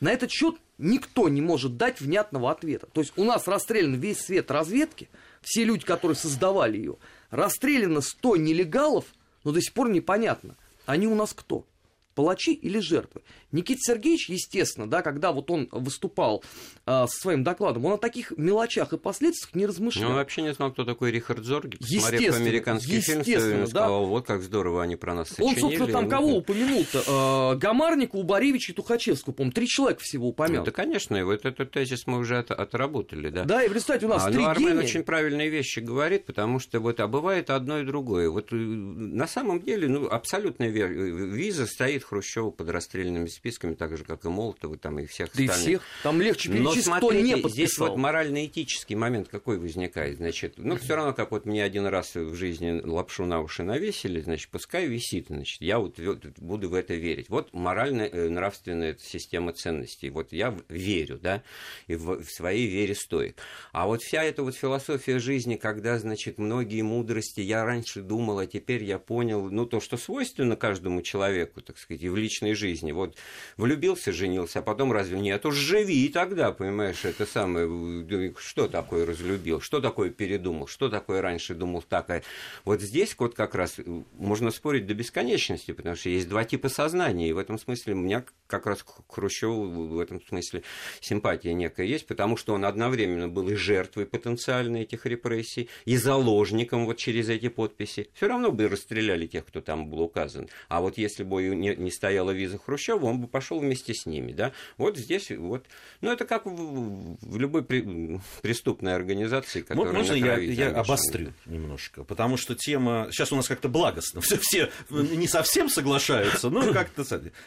На 0.00 0.12
этот 0.12 0.30
счет 0.30 0.54
никто 0.78 1.28
не 1.28 1.42
может 1.42 1.76
дать 1.76 2.00
внятного 2.00 2.50
ответа. 2.50 2.86
То 2.86 3.02
есть 3.02 3.12
у 3.16 3.24
нас 3.24 3.46
расстрелян 3.46 3.96
весь 3.96 4.22
свет 4.22 4.50
разведки, 4.50 5.10
все 5.42 5.64
люди, 5.64 5.84
которые 5.84 6.16
создавали 6.16 6.78
ее, 6.78 6.96
расстреляно 7.28 8.00
100 8.00 8.36
нелегалов, 8.36 9.04
но 9.44 9.52
до 9.52 9.60
сих 9.60 9.74
пор 9.74 9.90
непонятно, 9.90 10.56
они 10.86 11.06
у 11.06 11.14
нас 11.14 11.34
кто? 11.34 11.66
Палачи 12.14 12.52
или 12.52 12.78
жертвы. 12.78 13.22
Никита 13.52 13.80
Сергеевич, 13.80 14.28
естественно, 14.28 14.88
да, 14.88 15.02
когда 15.02 15.32
вот 15.32 15.50
он 15.50 15.68
выступал 15.72 16.44
э, 16.86 17.06
со 17.08 17.20
своим 17.20 17.42
докладом, 17.42 17.84
он 17.84 17.94
о 17.94 17.98
таких 17.98 18.32
мелочах 18.36 18.92
и 18.92 18.98
последствиях 18.98 19.54
не 19.54 19.66
размышлял. 19.66 20.04
Ну, 20.04 20.10
он 20.10 20.16
вообще 20.16 20.42
не 20.42 20.52
знал, 20.52 20.72
кто 20.72 20.84
такой 20.84 21.10
Рихард 21.10 21.44
Зорги. 21.44 21.76
Посмотрев 21.76 22.36
американский 22.36 23.00
фильм, 23.00 23.60
он 23.60 23.66
сказал, 23.66 24.06
вот 24.06 24.26
как 24.26 24.42
здорово 24.42 24.82
они 24.82 24.96
про 24.96 25.14
нас 25.14 25.30
сочинили. 25.30 25.54
Он, 25.54 25.60
собственно, 25.60 25.92
там 25.92 26.08
кого 26.08 26.36
упомянул-то? 26.36 27.52
Э, 27.54 27.58
Гамарника, 27.58 28.16
Убаревича 28.16 28.72
и 28.72 28.74
Тухачевского, 28.74 29.32
по-моему, 29.32 29.52
три 29.52 29.66
человека 29.66 30.00
всего 30.02 30.28
упомянул. 30.28 30.60
Ну, 30.60 30.64
да, 30.66 30.70
конечно, 30.70 31.16
и 31.16 31.22
вот 31.22 31.44
этот 31.44 31.70
тезис 31.70 32.06
мы 32.06 32.18
уже 32.18 32.38
от, 32.38 32.50
отработали, 32.50 33.30
да. 33.30 33.44
Да, 33.44 33.64
и 33.64 33.68
в 33.68 33.72
результате 33.72 34.06
у 34.06 34.08
нас 34.08 34.26
а, 34.26 34.30
три 34.30 34.42
ну, 34.42 34.48
Армен 34.48 34.68
гения. 34.68 34.84
очень 34.84 35.02
правильные 35.02 35.48
вещи 35.48 35.80
говорит, 35.80 36.26
потому 36.26 36.58
что 36.58 36.80
вот, 36.80 37.00
а 37.00 37.08
бывает 37.08 37.50
одно 37.50 37.80
и 37.80 37.84
другое. 37.84 38.30
Вот 38.30 38.52
э, 38.52 38.56
на 38.56 39.26
самом 39.26 39.60
деле, 39.60 39.88
ну, 39.88 40.08
абсолютная 40.08 40.68
виза 40.68 41.66
стоит 41.66 41.99
Хрущева 42.04 42.50
под 42.50 42.70
расстрельными 42.70 43.26
списками, 43.26 43.74
так 43.74 43.96
же, 43.96 44.04
как 44.04 44.24
и 44.24 44.28
Молотова, 44.28 44.76
там 44.76 44.98
и 44.98 45.06
всех 45.06 45.28
да 45.32 45.44
остальных. 45.44 45.56
И 45.56 45.60
всех. 45.60 45.82
Там 46.02 46.20
легче 46.20 46.48
перечислить, 46.48 46.76
Но 46.76 46.82
смотрите, 46.82 47.14
кто 47.14 47.26
не 47.26 47.32
подписал. 47.34 47.50
здесь 47.50 47.78
вот 47.78 47.96
морально-этический 47.96 48.94
момент 48.96 49.28
какой 49.28 49.58
возникает. 49.58 50.16
Значит, 50.18 50.54
ну, 50.56 50.76
все 50.76 50.96
равно, 50.96 51.12
как 51.12 51.30
вот 51.30 51.46
мне 51.46 51.64
один 51.64 51.86
раз 51.86 52.14
в 52.14 52.34
жизни 52.34 52.80
лапшу 52.80 53.24
на 53.26 53.40
уши 53.40 53.62
навесили, 53.62 54.20
значит, 54.20 54.50
пускай 54.50 54.86
висит, 54.86 55.26
значит, 55.28 55.60
я 55.60 55.78
вот 55.78 55.98
буду 56.38 56.68
в 56.68 56.74
это 56.74 56.94
верить. 56.94 57.28
Вот 57.28 57.52
морально-нравственная 57.52 58.96
система 59.00 59.52
ценностей. 59.52 60.10
Вот 60.10 60.32
я 60.32 60.56
верю, 60.68 61.18
да, 61.18 61.42
и 61.86 61.94
в, 61.94 62.22
в 62.22 62.30
своей 62.30 62.66
вере 62.66 62.94
стоит. 62.94 63.38
А 63.72 63.86
вот 63.86 64.02
вся 64.02 64.22
эта 64.22 64.42
вот 64.42 64.54
философия 64.54 65.18
жизни, 65.18 65.56
когда, 65.56 65.98
значит, 65.98 66.38
многие 66.38 66.82
мудрости 66.82 67.40
я 67.40 67.64
раньше 67.64 68.02
думал, 68.02 68.38
а 68.38 68.46
теперь 68.46 68.84
я 68.84 68.98
понял, 68.98 69.50
ну, 69.50 69.66
то, 69.66 69.80
что 69.80 69.96
свойственно 69.96 70.56
каждому 70.56 71.02
человеку, 71.02 71.60
так 71.60 71.78
сказать, 71.78 71.89
и 71.94 72.08
в 72.08 72.16
личной 72.16 72.54
жизни. 72.54 72.92
Вот 72.92 73.16
влюбился, 73.56 74.12
женился, 74.12 74.60
а 74.60 74.62
потом 74.62 74.92
разве 74.92 75.20
нет? 75.20 75.44
Уж 75.46 75.54
живи 75.54 76.06
и 76.06 76.08
тогда, 76.08 76.52
понимаешь, 76.52 77.04
это 77.04 77.26
самое, 77.26 78.34
что 78.38 78.68
такое 78.68 79.06
разлюбил, 79.06 79.60
что 79.60 79.80
такое 79.80 80.10
передумал, 80.10 80.66
что 80.66 80.88
такое 80.88 81.22
раньше 81.22 81.54
думал 81.54 81.82
так. 81.82 82.10
А 82.10 82.22
вот 82.64 82.80
здесь 82.80 83.14
вот 83.18 83.34
как 83.34 83.54
раз 83.54 83.76
можно 84.18 84.50
спорить 84.50 84.86
до 84.86 84.94
бесконечности, 84.94 85.72
потому 85.72 85.96
что 85.96 86.08
есть 86.08 86.28
два 86.28 86.44
типа 86.44 86.68
сознания, 86.68 87.28
и 87.28 87.32
в 87.32 87.38
этом 87.38 87.58
смысле 87.58 87.94
у 87.94 87.98
меня 87.98 88.24
как 88.46 88.66
раз 88.66 88.84
Хрущеву 89.08 89.66
в 89.66 89.98
этом 90.00 90.20
смысле 90.22 90.62
симпатия 91.00 91.52
некая 91.52 91.86
есть, 91.86 92.06
потому 92.06 92.36
что 92.36 92.54
он 92.54 92.64
одновременно 92.64 93.28
был 93.28 93.48
и 93.48 93.54
жертвой 93.54 94.06
потенциальной 94.06 94.82
этих 94.82 95.06
репрессий, 95.06 95.68
и 95.84 95.96
заложником 95.96 96.86
вот 96.86 96.96
через 96.96 97.28
эти 97.28 97.48
подписи. 97.48 98.10
Все 98.14 98.28
равно 98.28 98.52
бы 98.52 98.68
расстреляли 98.68 99.26
тех, 99.26 99.46
кто 99.46 99.60
там 99.60 99.88
был 99.88 100.00
указан. 100.00 100.48
А 100.68 100.80
вот 100.80 100.98
если 100.98 101.22
бы 101.22 101.42
не, 101.54 101.74
не 101.80 101.90
стояла 101.90 102.30
виза 102.30 102.58
Хрущева, 102.58 103.04
он 103.06 103.20
бы 103.20 103.28
пошел 103.28 103.60
вместе 103.60 103.94
с 103.94 104.06
ними. 104.06 104.32
Да? 104.32 104.52
Вот 104.76 104.96
здесь 104.96 105.30
вот. 105.30 105.66
Ну, 106.00 106.10
это 106.10 106.24
как 106.24 106.46
в, 106.46 107.16
в 107.20 107.38
любой 107.38 107.64
при, 107.64 108.20
преступной 108.42 108.94
организации, 108.94 109.62
которая 109.62 109.92
Можно 109.92 110.14
я, 110.14 110.36
я 110.36 110.70
обострю 110.70 111.32
немножко? 111.46 112.04
Потому 112.04 112.36
что 112.36 112.54
тема... 112.54 113.08
Сейчас 113.10 113.32
у 113.32 113.36
нас 113.36 113.48
как-то 113.48 113.68
благостно. 113.68 114.20
Все, 114.30 114.38
все 114.38 114.70
не 114.90 115.26
совсем 115.26 115.68
соглашаются, 115.68 116.50
но 116.50 116.72
как-то... 116.72 117.04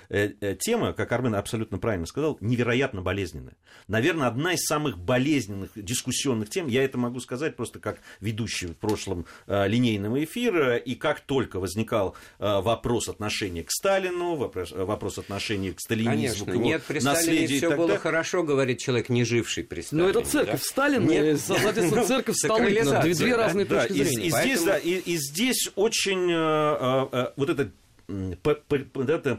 Э, 0.10 0.32
э, 0.40 0.56
тема, 0.60 0.94
как 0.94 1.12
Армен 1.12 1.36
абсолютно 1.36 1.78
правильно 1.78 2.06
сказал, 2.06 2.38
невероятно 2.42 3.02
болезненная. 3.02 3.56
Наверное, 3.88 4.28
одна 4.28 4.54
из 4.54 4.64
самых 4.66 4.98
болезненных 4.98 5.72
дискуссионных 5.76 6.50
тем, 6.50 6.68
я 6.68 6.84
это 6.84 6.98
могу 6.98 7.20
сказать 7.20 7.56
просто 7.56 7.80
как 7.80 8.00
ведущий 8.20 8.68
в 8.68 8.76
прошлом 8.76 9.26
э, 9.48 9.68
линейного 9.68 10.24
эфира, 10.24 10.78
и 10.78 10.96
как 10.96 11.22
только 11.22 11.60
возникал 11.60 12.16
вопрос 12.40 13.08
отношения 13.08 13.64
к 13.64 13.72
Сталину, 13.72 14.23
вопрос, 14.36 14.72
вопрос 14.72 15.18
отношения 15.18 15.72
к 15.72 15.80
сталинизму, 15.80 16.46
Конечно, 16.46 16.46
к 16.46 16.56
его 16.56 16.64
нет, 16.64 16.84
при 16.84 17.00
Сталине 17.00 17.48
все 17.48 17.76
было 17.76 17.98
хорошо, 17.98 18.44
говорит 18.44 18.80
человек, 18.80 19.10
не 19.10 19.24
живший 19.24 19.64
при 19.64 19.82
Сталине. 19.82 20.04
Ну, 20.04 20.10
это 20.10 20.30
церковь 20.30 20.62
да? 20.62 20.68
Сталин, 20.70 21.08
нет, 21.08 21.40
соответственно, 21.40 22.06
церковь 22.06 22.36
Сталин. 22.36 23.02
Две, 23.02 23.14
две 23.14 23.36
разные 23.36 23.66
да, 23.66 23.82
точки 23.82 24.04
зрения. 24.04 24.24
И, 24.24 24.28
и, 24.28 24.32
Поэтому... 24.32 24.54
здесь, 24.54 24.66
да, 24.66 24.78
и, 24.78 24.92
и 24.92 25.18
здесь 25.18 25.72
очень 25.76 26.32
э, 26.32 27.08
э, 27.12 27.32
вот 27.36 27.50
это 27.50 27.64
это, 27.64 27.72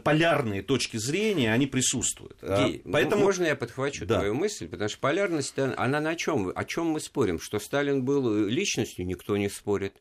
полярные 0.03 0.61
точки 0.61 0.97
зрения, 0.97 1.53
они 1.53 1.67
присутствуют. 1.67 2.37
А, 2.41 2.67
Гей, 2.67 2.81
Поэтому... 2.91 3.23
Можно 3.23 3.45
я 3.45 3.55
подхвачу 3.55 4.05
да. 4.05 4.15
твою 4.15 4.33
мысль? 4.33 4.67
Потому 4.67 4.89
что 4.89 4.99
полярность, 4.99 5.53
она 5.57 5.99
на 5.99 6.15
чем? 6.15 6.51
О 6.53 6.65
чем 6.65 6.87
мы 6.87 6.99
спорим? 6.99 7.39
Что 7.39 7.59
Сталин 7.59 8.03
был 8.03 8.47
личностью, 8.47 9.05
никто 9.05 9.37
не 9.37 9.49
спорит. 9.49 9.93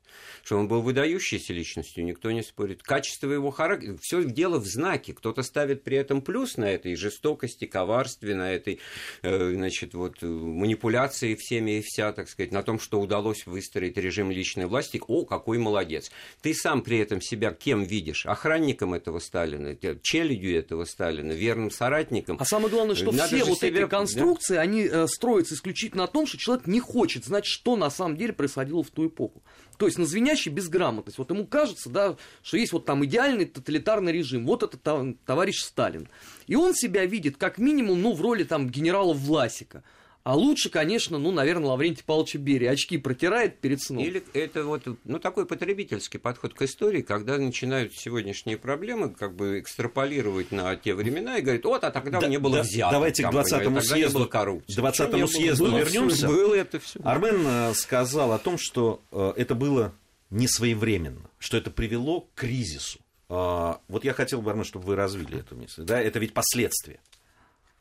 Что 0.42 0.56
он 0.56 0.68
был 0.68 0.80
выдающейся 0.80 1.52
личностью, 1.52 2.04
никто 2.04 2.30
не 2.30 2.42
спорит. 2.42 2.82
Качество 2.82 3.30
его 3.30 3.50
характера, 3.50 3.96
все 4.00 4.24
дело 4.24 4.58
в 4.58 4.66
знаке. 4.66 5.12
Кто-то 5.12 5.42
ставит 5.42 5.84
при 5.84 5.96
этом 5.98 6.22
плюс 6.22 6.56
на 6.56 6.70
этой 6.70 6.96
жестокости, 6.96 7.66
коварстве, 7.66 8.34
на 8.34 8.52
этой 8.52 8.80
э, 9.22 9.52
значит, 9.54 9.94
вот, 9.94 10.22
манипуляции 10.22 11.34
всеми 11.34 11.78
и 11.78 11.82
вся, 11.82 12.12
так 12.12 12.28
сказать, 12.28 12.52
на 12.52 12.62
том, 12.62 12.80
что 12.80 13.00
удалось 13.00 13.46
выстроить 13.46 13.96
режим 13.96 14.30
личной 14.30 14.66
власти. 14.66 15.00
О, 15.06 15.24
какой 15.24 15.58
молодец. 15.58 16.10
Ты 16.40 16.54
сам 16.54 16.82
при 16.82 16.98
этом 16.98 17.20
себя 17.20 17.52
кем 17.52 17.84
видишь? 17.84 18.26
Охранник 18.26 18.53
охранником 18.54 18.94
этого 18.94 19.18
Сталина, 19.18 19.76
челядью 20.02 20.58
этого 20.58 20.84
Сталина, 20.84 21.32
верным 21.32 21.70
соратником. 21.70 22.36
А 22.40 22.44
самое 22.44 22.70
главное, 22.70 22.94
что 22.94 23.12
Надо 23.12 23.26
все 23.26 23.44
вот 23.44 23.58
себе... 23.58 23.80
эти 23.80 23.88
конструкции, 23.88 24.54
да? 24.54 24.60
они 24.60 24.88
э, 24.90 25.06
строятся 25.08 25.54
исключительно 25.54 26.02
на 26.02 26.06
том, 26.06 26.26
что 26.26 26.38
человек 26.38 26.66
не 26.66 26.80
хочет 26.80 27.24
знать, 27.24 27.44
что 27.46 27.76
на 27.76 27.90
самом 27.90 28.16
деле 28.16 28.32
происходило 28.32 28.82
в 28.82 28.90
ту 28.90 29.08
эпоху. 29.08 29.42
То 29.76 29.86
есть 29.86 29.98
на 29.98 30.06
звенящей 30.06 30.52
безграмотность. 30.52 31.18
Вот 31.18 31.30
ему 31.30 31.46
кажется, 31.46 31.90
да, 31.90 32.16
что 32.42 32.56
есть 32.56 32.72
вот 32.72 32.84
там 32.84 33.04
идеальный 33.04 33.44
тоталитарный 33.44 34.12
режим. 34.12 34.46
Вот 34.46 34.62
это 34.62 34.78
товарищ 35.26 35.60
Сталин. 35.60 36.08
И 36.46 36.54
он 36.54 36.74
себя 36.74 37.04
видит 37.06 37.36
как 37.36 37.58
минимум, 37.58 38.00
ну, 38.00 38.12
в 38.12 38.22
роли 38.22 38.44
там 38.44 38.68
генерала 38.68 39.12
Власика. 39.12 39.82
А 40.24 40.34
лучше, 40.36 40.70
конечно, 40.70 41.18
ну, 41.18 41.32
наверное, 41.32 41.68
Лаврентий 41.68 42.02
Павлович 42.02 42.36
Берия. 42.36 42.70
Очки 42.70 42.96
протирает 42.96 43.58
перед 43.58 43.82
сном. 43.82 44.02
Или 44.02 44.24
это 44.32 44.64
вот, 44.64 44.84
ну, 45.04 45.18
такой 45.18 45.44
потребительский 45.44 46.16
подход 46.16 46.54
к 46.54 46.62
истории, 46.62 47.02
когда 47.02 47.36
начинают 47.36 47.94
сегодняшние 47.94 48.56
проблемы 48.56 49.10
как 49.10 49.34
бы 49.36 49.60
экстраполировать 49.60 50.50
на 50.50 50.76
те 50.76 50.94
времена 50.94 51.36
и 51.36 51.42
говорят, 51.42 51.64
вот, 51.66 51.84
а 51.84 51.90
тогда 51.90 52.20
да, 52.20 52.26
не 52.26 52.38
было 52.38 52.56
да, 52.56 52.62
взяток. 52.62 52.92
Давайте 52.92 53.22
к 53.22 53.30
20-му 53.30 53.80
съезду, 53.82 54.30
20 54.66 55.30
съезду 55.30 55.64
было, 55.66 55.78
вернемся. 55.78 56.26
Было 56.26 56.54
это 56.54 56.80
все. 56.80 57.00
Армен 57.04 57.46
э, 57.46 57.74
сказал 57.74 58.32
о 58.32 58.38
том, 58.38 58.56
что 58.56 59.02
э, 59.12 59.34
это 59.36 59.54
было 59.54 59.92
не 60.30 60.48
своевременно, 60.48 61.28
что 61.38 61.58
это 61.58 61.70
привело 61.70 62.22
к 62.22 62.28
кризису. 62.34 62.98
А, 63.28 63.78
вот 63.88 64.04
я 64.04 64.14
хотел 64.14 64.40
бы, 64.40 64.50
Армен, 64.50 64.64
чтобы 64.64 64.86
вы 64.86 64.96
развили 64.96 65.40
эту 65.40 65.54
мысль. 65.54 65.82
Да? 65.82 66.00
Это 66.00 66.18
ведь 66.18 66.32
последствия. 66.32 66.98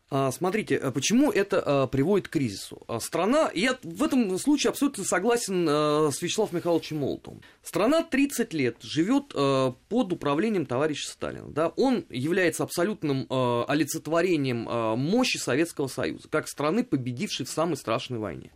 А, 0.10 0.32
смотрите, 0.32 0.78
а 0.78 0.92
почему 0.92 1.32
это 1.32 1.64
а, 1.66 1.88
приводит 1.88 2.28
к 2.28 2.32
кризису? 2.32 2.82
Страна, 3.00 3.50
я 3.54 3.78
в 3.84 4.04
этом 4.04 4.38
случае 4.38 4.70
абсолютно 4.70 5.04
согласен 5.04 5.68
с 5.68 6.22
Вячеславом 6.22 6.58
Михайловичем 6.58 6.98
Молотовым. 6.98 7.42
Страна 7.64 8.04
30 8.04 8.54
лет 8.54 8.78
живет 8.82 9.30
под 9.30 10.14
управлением 10.14 10.66
товарища 10.66 11.10
Сталина. 11.10 11.48
Да? 11.50 11.70
Он 11.70 12.06
является 12.10 12.64
абсолютным 12.64 13.26
олицетворением 13.30 14.64
мощи 15.00 15.38
Советского 15.38 15.88
Союза, 15.88 16.28
как 16.30 16.48
страны, 16.48 16.84
победившей 16.84 17.46
в 17.46 17.50
самой 17.50 17.78
страшной 17.78 18.20
войне. 18.20 18.52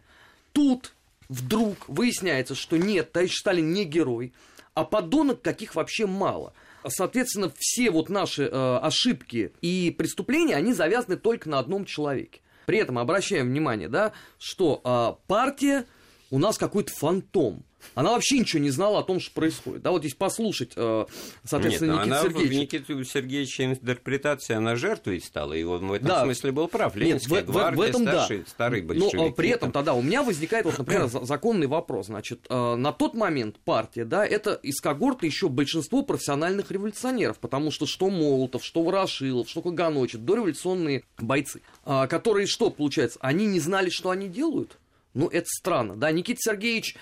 Тут 0.51 0.93
вдруг 1.29 1.87
выясняется, 1.87 2.55
что 2.55 2.77
нет, 2.77 3.11
товарищ 3.11 3.35
Сталин 3.35 3.71
не 3.73 3.85
герой, 3.85 4.33
а 4.73 4.83
подонок 4.83 5.41
каких 5.41 5.75
вообще 5.75 6.05
мало– 6.05 6.53
соответственно, 6.89 7.51
все 7.57 7.91
вот 7.91 8.09
наши 8.09 8.43
э, 8.43 8.77
ошибки 8.81 9.51
и 9.61 9.93
преступления, 9.97 10.55
они 10.55 10.73
завязаны 10.73 11.17
только 11.17 11.49
на 11.49 11.59
одном 11.59 11.85
человеке. 11.85 12.41
При 12.65 12.79
этом 12.79 12.97
обращаем 12.99 13.47
внимание, 13.47 13.87
да, 13.87 14.11
что 14.37 14.81
э, 14.83 15.25
партия 15.27 15.85
у 16.31 16.39
нас 16.39 16.57
какой-то 16.57 16.91
фантом. 16.93 17.63
Она 17.95 18.11
вообще 18.11 18.39
ничего 18.39 18.61
не 18.61 18.69
знала 18.69 18.99
о 18.99 19.03
том, 19.03 19.19
что 19.19 19.31
происходит. 19.31 19.81
Да, 19.81 19.91
вот 19.91 20.01
здесь 20.01 20.13
послушать, 20.13 20.73
э, 20.75 21.05
соответственно, 21.43 21.93
Нет, 21.93 22.01
Никита 22.01 22.19
она 22.19 22.23
Сергеевич. 22.23 22.51
в 22.51 22.59
Никите 22.59 23.05
Сергеевича 23.05 23.65
интерпретации, 23.65 24.53
она 24.55 24.75
жертвой 24.75 25.21
стала, 25.21 25.53
и 25.53 25.63
он 25.63 25.87
в 25.87 25.93
этом 25.93 26.07
да. 26.07 26.23
смысле 26.23 26.51
был 26.51 26.67
прав. 26.67 26.95
Ленинская 26.95 27.39
Нет, 27.39 27.49
в, 27.49 27.51
гвардия, 27.51 27.77
в 27.77 27.81
этом 27.81 28.01
старший, 28.03 28.37
да. 28.39 28.43
старый 28.47 28.81
большевик. 28.81 29.13
Но 29.13 29.31
при 29.31 29.49
этом 29.49 29.71
тогда 29.71 29.93
у 29.93 30.01
меня 30.01 30.23
возникает, 30.23 30.65
вот, 30.65 30.77
например, 30.77 31.07
законный 31.07 31.67
вопрос. 31.67 32.07
Значит, 32.07 32.45
э, 32.49 32.75
на 32.75 32.91
тот 32.91 33.13
момент 33.13 33.57
партия, 33.63 34.05
да, 34.05 34.25
это 34.25 34.53
из 34.53 34.79
когорты 34.79 35.25
еще 35.25 35.49
большинство 35.49 36.03
профессиональных 36.03 36.71
революционеров, 36.71 37.39
потому 37.39 37.71
что 37.71 37.85
что 37.85 38.09
Молотов, 38.09 38.63
что 38.63 38.83
Ворошилов, 38.83 39.49
что 39.49 39.61
Каганочек, 39.61 40.21
дореволюционные 40.21 41.03
бойцы, 41.17 41.61
э, 41.85 42.07
которые 42.07 42.47
что, 42.47 42.69
получается, 42.69 43.19
они 43.21 43.45
не 43.45 43.59
знали, 43.59 43.89
что 43.89 44.09
они 44.09 44.27
делают? 44.27 44.77
Ну, 45.13 45.27
это 45.27 45.47
странно, 45.47 45.95
да. 45.95 46.11
Никита 46.11 46.39
Сергеевич 46.41 46.95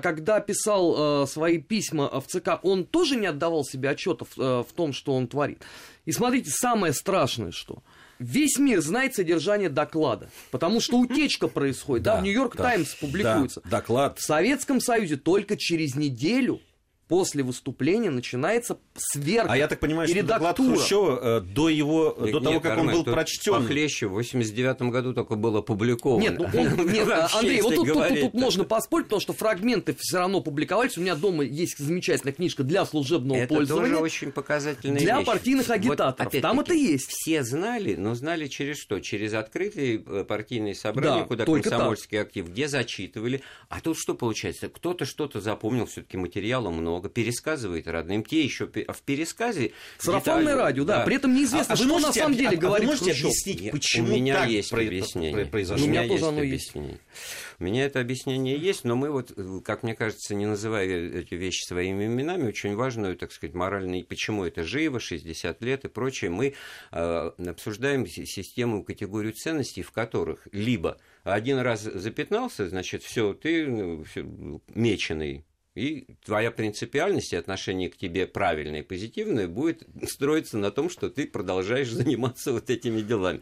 когда 0.00 0.38
писал 0.38 1.24
э, 1.24 1.26
свои 1.26 1.58
письма 1.58 2.20
в 2.20 2.26
ЦК, 2.26 2.60
он 2.62 2.84
тоже 2.84 3.16
не 3.16 3.26
отдавал 3.26 3.64
себе 3.64 3.90
отчетов 3.90 4.28
э, 4.38 4.62
в 4.66 4.72
том, 4.74 4.92
что 4.92 5.12
он 5.14 5.26
творит. 5.26 5.62
И 6.04 6.12
смотрите, 6.12 6.50
самое 6.50 6.92
страшное, 6.92 7.50
что 7.50 7.82
весь 8.20 8.58
мир 8.58 8.80
знает 8.80 9.14
содержание 9.14 9.68
доклада, 9.68 10.30
потому 10.52 10.80
что 10.80 10.98
утечка 10.98 11.48
происходит, 11.48 12.04
да, 12.04 12.20
в 12.20 12.22
Нью-Йорк 12.22 12.56
Таймс 12.56 12.94
публикуется. 12.94 13.60
доклад. 13.64 14.18
В 14.18 14.22
Советском 14.22 14.80
Союзе 14.80 15.16
только 15.16 15.56
через 15.56 15.96
неделю 15.96 16.60
после 17.08 17.42
выступления 17.42 18.10
начинается 18.10 18.78
сверка 18.94 19.52
А 19.52 19.56
я 19.56 19.68
так 19.68 19.80
понимаю, 19.80 20.08
что 20.08 20.22
доклад 20.22 20.56
Хрущева 20.56 21.38
э, 21.38 21.40
до 21.40 21.68
его, 21.68 22.16
Нет, 22.20 22.32
до 22.32 22.40
того, 22.40 22.60
как 22.60 22.72
Армен, 22.72 22.88
он 22.88 22.94
был 22.94 23.04
прочтен. 23.04 23.52
Похлеще, 23.54 24.06
в 24.06 24.12
89 24.12 24.82
году 24.82 25.12
только 25.12 25.34
было 25.34 25.58
опубликовано. 25.58 26.22
Нет, 26.22 26.38
ну, 26.38 26.44
он, 26.44 26.86
нет 26.92 27.06
Вообще, 27.06 27.38
Андрей, 27.38 27.60
вот 27.62 27.74
тут, 27.74 27.88
тут, 27.88 28.08
тут, 28.08 28.20
тут 28.20 28.32
то- 28.32 28.38
можно 28.38 28.64
поспорить, 28.64 29.06
потому 29.06 29.20
что 29.20 29.32
фрагменты 29.32 29.94
все 29.98 30.18
равно 30.18 30.40
публиковались. 30.40 30.96
У 30.96 31.00
меня 31.00 31.14
дома 31.14 31.44
есть 31.44 31.78
замечательная 31.78 32.32
книжка 32.32 32.62
для 32.62 32.84
служебного 32.86 33.38
Это 33.38 33.54
пользования. 33.54 33.90
тоже 33.90 34.02
очень 34.02 34.32
показательная 34.32 35.00
Для 35.00 35.18
вещь. 35.18 35.26
партийных 35.26 35.68
Вот, 35.68 35.74
агитаторов. 35.74 36.32
Там 36.32 36.60
опять-таки, 36.60 36.60
это 36.60 36.92
есть. 36.92 37.08
Все 37.10 37.42
знали, 37.42 37.94
но 37.96 38.14
знали 38.14 38.46
через 38.46 38.78
что? 38.78 39.00
Через 39.00 39.34
открытые 39.34 40.02
э, 40.06 40.24
партийные 40.26 40.74
собрания, 40.74 41.20
Да, 41.22 41.26
куда 41.26 41.44
комсомольский 41.44 42.20
актив, 42.20 42.48
где 42.48 42.68
зачитывали. 42.68 43.42
А 43.68 43.80
тут 43.80 43.98
что 43.98 44.14
получается? 44.14 44.68
Кто-то 44.68 45.04
что-то 45.04 45.40
запомнил, 45.40 45.86
все-таки 45.86 46.16
материала 46.16 46.70
много, 46.70 47.01
пересказывает 47.08 47.86
родным. 47.88 48.24
Те 48.24 48.42
еще 48.42 48.66
пе- 48.66 48.84
в 48.88 49.02
пересказе... 49.02 49.72
Сарафанное 49.98 50.56
радио, 50.56 50.84
да. 50.84 51.04
При 51.04 51.16
этом 51.16 51.34
неизвестно, 51.34 51.74
А 51.74 51.76
вы 51.76 51.84
что 51.84 51.98
на 51.98 52.12
самом 52.12 52.36
деле 52.36 52.56
а 52.56 52.60
говорит 52.60 52.86
можете 52.88 53.06
Хрущев. 53.12 53.24
объяснить, 53.26 53.70
почему 53.70 54.08
у 54.14 54.16
меня 54.16 54.34
так 54.40 54.48
есть 54.50 54.70
про- 54.70 54.80
объяснение. 54.82 55.46
произошло? 55.46 55.84
У 55.84 55.88
меня 55.88 56.02
есть 56.02 56.14
тоже 56.20 56.26
оно 56.32 56.42
есть. 56.42 56.70
объяснение. 56.70 57.00
У 57.58 57.64
меня 57.64 57.84
это 57.84 58.00
объяснение 58.00 58.58
есть, 58.58 58.82
но 58.84 58.96
мы 58.96 59.10
вот, 59.10 59.32
как 59.64 59.82
мне 59.84 59.94
кажется, 59.94 60.34
не 60.34 60.46
называя 60.46 60.86
эти 60.88 61.34
вещи 61.34 61.64
своими 61.64 62.06
именами, 62.06 62.48
очень 62.48 62.74
важную, 62.74 63.16
так 63.16 63.30
сказать, 63.32 63.54
моральную, 63.54 64.04
почему 64.04 64.44
это 64.44 64.64
живо, 64.64 64.98
60 64.98 65.62
лет 65.62 65.84
и 65.84 65.88
прочее, 65.88 66.30
мы 66.30 66.54
э, 66.90 67.30
обсуждаем 67.46 68.06
си- 68.06 68.26
систему, 68.26 68.82
категорию 68.82 69.32
ценностей, 69.32 69.82
в 69.82 69.92
которых 69.92 70.48
либо 70.50 70.98
один 71.22 71.58
раз 71.60 71.82
запятнался, 71.82 72.68
значит, 72.68 73.04
все, 73.04 73.32
ты 73.32 73.66
ну, 73.66 74.02
всё, 74.04 74.24
меченый, 74.74 75.44
и 75.74 76.06
твоя 76.24 76.50
принципиальность 76.50 77.32
и 77.32 77.36
отношение 77.36 77.88
к 77.88 77.96
тебе 77.96 78.26
правильное 78.26 78.80
и 78.80 78.82
позитивное 78.82 79.48
будет 79.48 79.82
строиться 80.04 80.58
на 80.58 80.70
том, 80.70 80.90
что 80.90 81.08
ты 81.08 81.26
продолжаешь 81.26 81.90
заниматься 81.92 82.52
вот 82.52 82.70
этими 82.70 83.00
делами. 83.00 83.40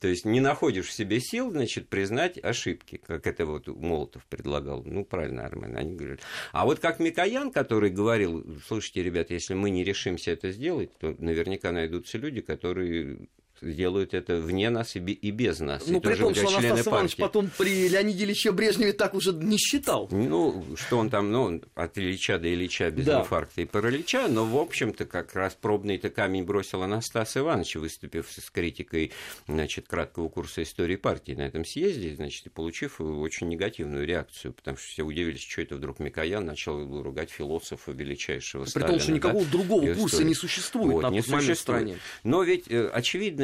То 0.00 0.08
есть 0.08 0.24
не 0.24 0.40
находишь 0.40 0.86
в 0.86 0.92
себе 0.92 1.20
сил, 1.20 1.50
значит, 1.50 1.88
признать 1.88 2.42
ошибки, 2.42 3.00
как 3.04 3.26
это 3.26 3.46
вот 3.46 3.66
Молотов 3.66 4.24
предлагал. 4.26 4.82
Ну, 4.84 5.04
правильно, 5.04 5.44
Армен, 5.44 5.76
они 5.76 5.94
говорят. 5.94 6.20
А 6.52 6.64
вот 6.64 6.80
как 6.80 6.98
Микоян, 7.00 7.50
который 7.50 7.90
говорил, 7.90 8.44
слушайте, 8.66 9.02
ребята, 9.02 9.34
если 9.34 9.54
мы 9.54 9.70
не 9.70 9.84
решимся 9.84 10.30
это 10.30 10.50
сделать, 10.50 10.96
то 10.98 11.14
наверняка 11.18 11.72
найдутся 11.72 12.18
люди, 12.18 12.40
которые 12.40 13.28
делают 13.62 14.14
это 14.14 14.36
вне 14.36 14.70
нас 14.70 14.96
и, 14.96 14.98
и 15.00 15.30
без 15.30 15.60
нас. 15.60 15.86
Ну, 15.86 16.00
при 16.00 16.14
том, 16.14 16.34
что 16.34 16.48
Анастас 16.48 16.86
Иванович 16.86 17.16
потом 17.16 17.50
при 17.56 17.88
Леониде 17.88 18.24
Ильиче 18.24 18.52
Брежневе 18.52 18.92
так 18.92 19.14
уже 19.14 19.32
не 19.32 19.58
считал. 19.58 20.08
Ну, 20.10 20.64
что 20.76 20.98
он 20.98 21.10
там, 21.10 21.30
ну, 21.30 21.60
от 21.74 21.98
Ильича 21.98 22.38
до 22.38 22.52
Ильича 22.52 22.90
без 22.90 23.04
Да. 23.06 23.20
инфаркта 23.20 23.62
и 23.62 23.64
паралича, 23.64 24.28
но, 24.28 24.44
в 24.44 24.56
общем-то, 24.56 25.06
как 25.06 25.34
раз 25.34 25.54
пробный-то 25.60 26.10
камень 26.10 26.44
бросил 26.44 26.82
Анастас 26.82 27.36
Иванович, 27.36 27.76
выступив 27.76 28.28
с 28.30 28.50
критикой, 28.50 29.12
значит, 29.46 29.86
краткого 29.88 30.28
курса 30.28 30.62
истории 30.62 30.96
партии 30.96 31.32
на 31.32 31.42
этом 31.42 31.64
съезде, 31.64 32.14
значит, 32.14 32.46
и 32.46 32.48
получив 32.50 33.00
очень 33.00 33.48
негативную 33.48 34.06
реакцию, 34.06 34.52
потому 34.52 34.76
что 34.76 34.86
все 34.88 35.02
удивились, 35.02 35.42
что 35.42 35.62
это 35.62 35.76
вдруг 35.76 35.98
Микоян 36.00 36.44
начал 36.44 37.02
ругать 37.02 37.30
философа 37.30 37.92
величайшего 37.92 38.64
При 38.64 38.70
Сталина. 38.70 38.90
том, 38.90 39.00
что 39.00 39.12
никакого 39.12 39.44
да, 39.44 39.50
другого 39.50 39.86
курса 39.94 40.06
истории. 40.06 40.24
не 40.28 40.34
существует 40.34 40.92
Вот, 40.92 41.02
на 41.02 41.10
не 41.10 41.22
существует. 41.22 41.58
стране. 41.58 41.96
Но 42.24 42.42
ведь 42.42 42.64
э, 42.68 42.88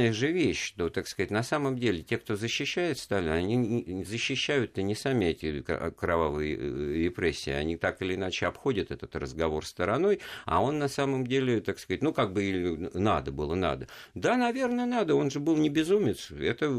очевидная 0.03 0.13
же 0.13 0.33
вещь, 0.33 0.69
что, 0.69 0.89
так 0.89 1.07
сказать, 1.07 1.31
на 1.31 1.43
самом 1.43 1.79
деле 1.79 2.03
те, 2.03 2.19
кто 2.19 2.37
защищает 2.37 2.99
Сталина, 2.99 3.35
они 3.35 4.05
защищают-то 4.05 4.83
не 4.83 4.95
сами 4.95 5.27
эти 5.27 5.63
кровавые 5.63 6.57
э, 6.57 6.93
репрессии, 7.05 7.51
они 7.51 7.77
так 7.77 8.03
или 8.03 8.15
иначе 8.15 8.47
обходят 8.47 8.91
этот 8.91 9.17
разговор 9.17 9.65
стороной, 9.67 10.21
а 10.45 10.63
он 10.63 10.79
на 10.79 10.89
самом 10.89 11.27
деле, 11.27 11.61
так 11.61 11.79
сказать, 11.79 12.03
ну, 12.03 12.13
как 12.13 12.33
бы 12.33 12.91
надо 12.95 13.33
было, 13.33 13.55
надо. 13.55 13.89
Да, 14.15 14.37
наверное, 14.37 14.87
надо, 14.87 15.15
он 15.15 15.31
же 15.31 15.41
был 15.41 15.57
не 15.57 15.69
безумец, 15.69 16.31
это 16.31 16.71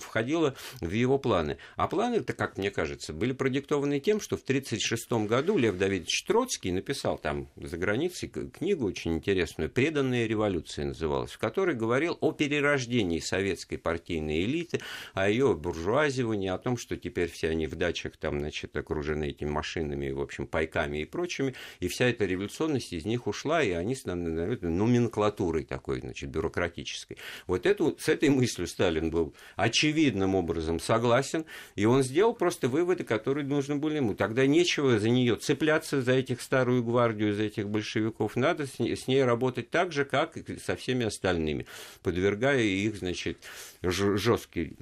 входило 0.00 0.54
в 0.80 0.90
его 0.90 1.18
планы. 1.18 1.58
А 1.76 1.88
планы-то, 1.88 2.32
как 2.32 2.58
мне 2.58 2.70
кажется, 2.70 3.12
были 3.12 3.32
продиктованы 3.32 4.00
тем, 4.00 4.20
что 4.20 4.36
в 4.36 4.42
1936 4.42 5.28
году 5.28 5.58
Лев 5.58 5.76
Давидович 5.76 6.24
Троцкий 6.24 6.72
написал 6.72 7.18
там 7.18 7.48
за 7.56 7.76
границей 7.76 8.28
книгу 8.28 8.86
очень 8.86 9.14
интересную 9.14 9.70
«Преданные 9.70 10.28
революции» 10.28 10.84
называлась, 10.84 11.32
в 11.32 11.38
которой 11.38 11.74
говорил 11.74 12.16
о 12.20 12.32
перерождении 12.32 12.67
советской 13.20 13.76
партийной 13.76 14.44
элиты, 14.44 14.80
о 15.14 15.28
ее 15.28 15.54
буржуазивании, 15.54 16.48
о 16.48 16.58
том, 16.58 16.76
что 16.76 16.96
теперь 16.96 17.30
все 17.30 17.50
они 17.50 17.66
в 17.66 17.76
дачах 17.76 18.16
там, 18.16 18.40
значит, 18.40 18.76
окружены 18.76 19.28
этими 19.30 19.48
машинами, 19.48 20.10
в 20.10 20.20
общем, 20.20 20.46
пайками 20.46 20.98
и 20.98 21.04
прочими, 21.04 21.54
и 21.80 21.88
вся 21.88 22.06
эта 22.06 22.26
революционность 22.26 22.92
из 22.92 23.04
них 23.04 23.26
ушла, 23.26 23.62
и 23.62 23.70
они 23.70 23.94
становятся 23.94 24.68
номенклатурой 24.68 25.64
такой, 25.64 26.00
значит, 26.00 26.30
бюрократической. 26.30 27.18
Вот 27.46 27.66
эту, 27.66 27.96
с 27.98 28.08
этой 28.08 28.28
мыслью 28.28 28.66
Сталин 28.66 29.10
был 29.10 29.34
очевидным 29.56 30.34
образом 30.34 30.80
согласен, 30.80 31.44
и 31.76 31.84
он 31.84 32.02
сделал 32.02 32.34
просто 32.34 32.68
выводы, 32.68 33.04
которые 33.04 33.46
нужны 33.46 33.76
были 33.76 33.96
ему. 33.96 34.14
Тогда 34.14 34.46
нечего 34.46 34.98
за 34.98 35.08
нее 35.08 35.36
цепляться, 35.36 36.02
за 36.02 36.12
этих 36.12 36.40
старую 36.40 36.82
гвардию, 36.82 37.34
за 37.34 37.44
этих 37.44 37.68
большевиков. 37.68 38.36
Надо 38.36 38.66
с 38.66 38.78
ней, 38.78 38.96
с 38.96 39.06
ней 39.06 39.22
работать 39.24 39.70
так 39.70 39.92
же, 39.92 40.04
как 40.04 40.36
и 40.36 40.58
со 40.58 40.76
всеми 40.76 41.06
остальными, 41.06 41.66
подвергая 42.02 42.57
их, 42.60 42.96
значит, 42.96 43.38
жесткий, 43.82 44.76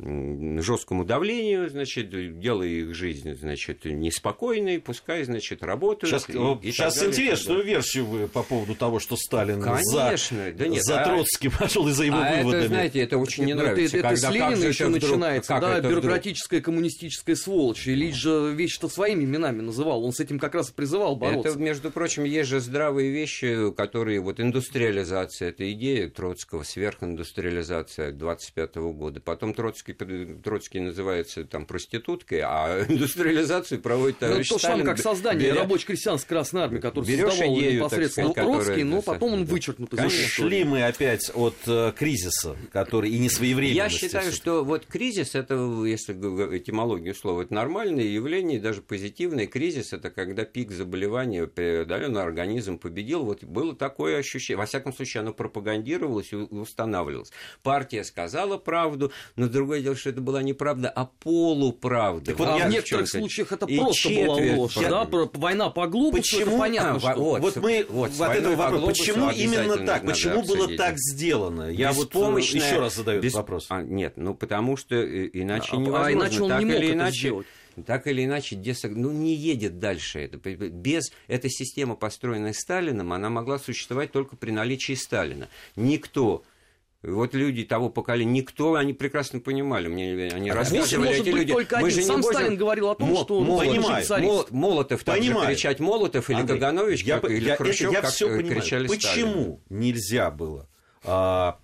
жесткому 0.60 1.04
давлению, 1.04 1.68
значит, 1.68 2.10
делая 2.40 2.68
их 2.68 2.94
жизнь, 2.94 3.34
значит, 3.34 3.84
неспокойной, 3.84 4.80
пускай, 4.80 5.24
значит, 5.24 5.62
работают. 5.62 6.10
Сейчас, 6.10 6.28
и- 6.30 6.68
и 6.68 6.72
сейчас 6.72 6.94
далее, 6.96 7.10
интересную 7.12 7.64
версию 7.64 8.06
вы 8.06 8.28
по 8.28 8.42
поводу 8.42 8.74
того, 8.74 8.98
что 8.98 9.16
Сталин 9.16 9.60
Конечно, 9.60 10.36
за, 10.46 10.52
да 10.52 10.66
нет, 10.66 10.82
за 10.82 11.00
а- 11.02 11.04
Троцким 11.04 11.50
пошел 11.58 11.86
и 11.88 11.92
за 11.92 12.04
его 12.04 12.16
а 12.16 12.36
выводами. 12.36 12.60
это, 12.60 12.68
знаете, 12.68 13.00
это 13.00 13.18
очень 13.18 13.44
не 13.44 13.54
Ну, 13.54 13.60
это- 13.60 13.70
нравится. 13.72 13.96
Это, 13.98 14.08
когда 14.08 14.30
с 14.30 14.32
Ленина 14.32 14.64
еще 14.64 14.84
это 14.84 14.92
вдруг- 14.92 15.02
начинается, 15.10 15.58
да, 15.60 15.78
это 15.78 15.88
вдруг? 15.88 16.02
бюрократическая 16.04 16.60
коммунистическая 16.60 17.36
сволочь. 17.36 17.86
Ильич 17.86 18.14
же 18.14 18.52
вещи-то 18.54 18.88
своими 18.88 19.24
именами 19.24 19.60
называл. 19.60 20.04
Он 20.04 20.12
с 20.12 20.20
этим 20.20 20.38
как 20.38 20.54
раз 20.54 20.70
и 20.70 20.72
призывал 20.72 21.16
бороться. 21.16 21.50
Это, 21.50 21.58
между 21.58 21.90
прочим, 21.90 22.24
есть 22.24 22.48
же 22.48 22.60
здравые 22.60 23.10
вещи, 23.10 23.72
которые... 23.72 24.20
Вот 24.20 24.40
индустриализация, 24.40 25.50
это 25.50 25.70
идея 25.72 26.08
Троцкого, 26.08 26.62
сверхиндустриализация 26.62 28.12
25 28.12 28.76
года. 28.92 29.20
Потом 29.20 29.54
Троцкий, 29.54 29.92
Троцкий 29.92 30.80
называется 30.80 31.44
там 31.44 31.66
проституткой, 31.66 32.40
а 32.44 32.84
индустриализацию 32.88 33.80
проводит 33.80 34.20
Ну, 34.20 34.28
товарищ 34.28 34.48
то 34.48 34.58
же 34.58 34.62
самое, 34.62 34.80
Сталин, 34.82 34.96
как 34.96 35.02
создание 35.02 35.50
беря- 35.50 35.58
рабоче-крестьянской 35.60 36.28
Красной 36.28 36.62
Армии, 36.62 36.78
которую 36.78 37.08
Берёшь 37.08 37.30
создавал 37.30 37.58
идею, 37.58 37.76
непосредственно 37.78 38.30
сказать, 38.30 38.46
Троцкий, 38.50 38.64
которая- 38.70 38.84
но 38.84 39.02
потом 39.02 39.32
он 39.34 39.44
да. 39.44 39.52
вычеркнут 39.52 39.92
из. 39.94 40.12
Шли 40.12 40.64
мы 40.64 40.84
опять 40.84 41.30
от 41.34 41.56
э, 41.66 41.92
кризиса, 41.96 42.56
который 42.72 43.10
и 43.10 43.18
несвоевременности. 43.18 43.76
Я 43.76 43.88
считаю, 43.88 44.32
что 44.32 44.64
вот 44.64 44.86
кризис, 44.86 45.34
это, 45.34 45.54
если 45.84 46.14
этимологию 46.58 47.14
слова, 47.14 47.42
это 47.42 47.54
нормальное 47.54 48.04
явление, 48.04 48.60
даже 48.60 48.82
позитивный 48.82 49.46
кризис, 49.46 49.92
это 49.92 50.10
когда 50.10 50.44
пик 50.44 50.70
заболевания 50.70 51.46
преодолен, 51.46 52.16
организм 52.16 52.78
победил. 52.78 53.24
Вот 53.24 53.44
было 53.44 53.74
такое 53.74 54.18
ощущение. 54.18 54.58
Во 54.58 54.66
всяком 54.66 54.92
случае, 54.92 55.20
оно 55.22 55.32
пропагандировалось 55.32 56.32
и 56.32 56.36
устанавливалось. 56.36 57.30
Партия 57.62 58.04
сказала 58.04 58.58
правду, 58.58 58.75
но 59.36 59.48
другое 59.48 59.80
дело, 59.80 59.96
что 59.96 60.10
это 60.10 60.20
была 60.20 60.42
не 60.42 60.52
правда, 60.52 60.88
а 60.90 61.06
полуправда. 61.06 62.26
Так 62.26 62.38
вот 62.38 62.48
а 62.48 62.58
я 62.58 62.66
в 62.66 62.70
некоторых 62.70 63.08
случаях 63.08 63.52
это 63.52 63.66
И 63.66 63.76
просто 63.78 64.08
была 64.08 64.34
ложь. 64.56 64.74
правды. 64.74 65.16
Да, 65.16 65.38
война 65.38 65.70
по 65.70 65.86
глупости, 65.86 66.36
Почему? 66.36 66.50
это 66.52 66.58
понятно, 66.58 66.96
А, 66.96 67.12
что... 67.12 67.22
вот. 67.22 67.40
Вот 67.42 67.56
мы 67.56 67.86
вот, 67.88 68.10
вот 68.10 68.30
этого 68.30 68.52
по 68.52 68.58
вопроса. 68.62 68.80
глобусу 68.80 68.98
Почему 69.02 69.30
именно 69.30 69.76
так? 69.86 70.04
Почему 70.06 70.42
было 70.42 70.56
обсудить. 70.56 70.76
так 70.78 70.94
сделано? 70.98 71.70
Я 71.70 71.92
вот 71.92 72.14
э, 72.14 72.18
еще 72.40 72.78
раз 72.80 72.96
задаю 72.96 73.20
без- 73.20 73.32
этот 73.32 73.36
вопрос. 73.42 73.66
А, 73.70 73.82
нет, 73.82 74.14
ну 74.16 74.34
потому 74.34 74.76
что 74.76 74.94
э, 74.96 75.28
иначе 75.32 75.68
А- 75.72 75.76
а 75.76 75.80
невозможно. 75.80 76.12
иначе 76.12 76.42
он 76.42 76.48
так 76.50 76.58
не 76.60 76.64
мог 76.66 76.74
или 76.74 76.86
это 76.86 76.94
иначе, 76.96 77.18
сделать. 77.18 77.46
так 77.86 78.06
или 78.06 78.24
иначе, 78.24 78.56
десаг... 78.56 78.92
ну, 78.94 79.10
не 79.12 79.34
едет 79.34 79.78
дальше. 79.78 80.20
Это, 80.20 80.38
без 80.38 81.12
этой 81.28 81.50
системы, 81.50 81.96
построенной 81.96 82.54
Сталином, 82.54 83.12
она 83.12 83.30
могла 83.30 83.58
существовать 83.58 84.12
только 84.12 84.36
при 84.36 84.50
наличии 84.50 84.94
Сталина. 84.94 85.48
Никто 85.76 86.42
вот 87.02 87.34
люди 87.34 87.64
того 87.64 87.88
поколения, 87.88 88.40
никто, 88.40 88.74
они 88.74 88.92
прекрасно 88.92 89.40
понимали, 89.40 89.88
мне 89.88 90.28
они 90.32 90.50
а 90.50 90.54
рассказывали, 90.54 91.10
эти 91.20 91.28
люди. 91.28 91.52
Только 91.52 91.78
мы 91.78 91.88
один. 91.88 92.00
же 92.00 92.06
Сам 92.06 92.20
не 92.20 92.22
Сталин 92.22 92.56
говорил 92.56 92.88
о 92.90 92.94
том, 92.94 93.08
Мо- 93.08 93.22
что 93.22 93.38
он 93.38 93.58
понимает, 93.58 94.08
Мол- 94.10 94.46
Молотов 94.50 95.04
так 95.04 95.22
же 95.22 95.34
кричать 95.34 95.80
Молотов 95.80 96.30
или 96.30 96.40
Андрей, 96.40 96.58
Каганович, 96.58 97.04
я, 97.04 97.20
как, 97.20 97.30
или 97.30 97.48
я, 97.48 97.56
Хрущев, 97.56 97.92
я 97.92 98.00
как 98.02 98.10
все 98.10 98.28
э, 98.28 98.42
кричали 98.42 98.88
Почему 98.88 99.30
Сталину. 99.32 99.60
нельзя 99.68 100.30
было 100.30 100.68
а, 101.04 101.58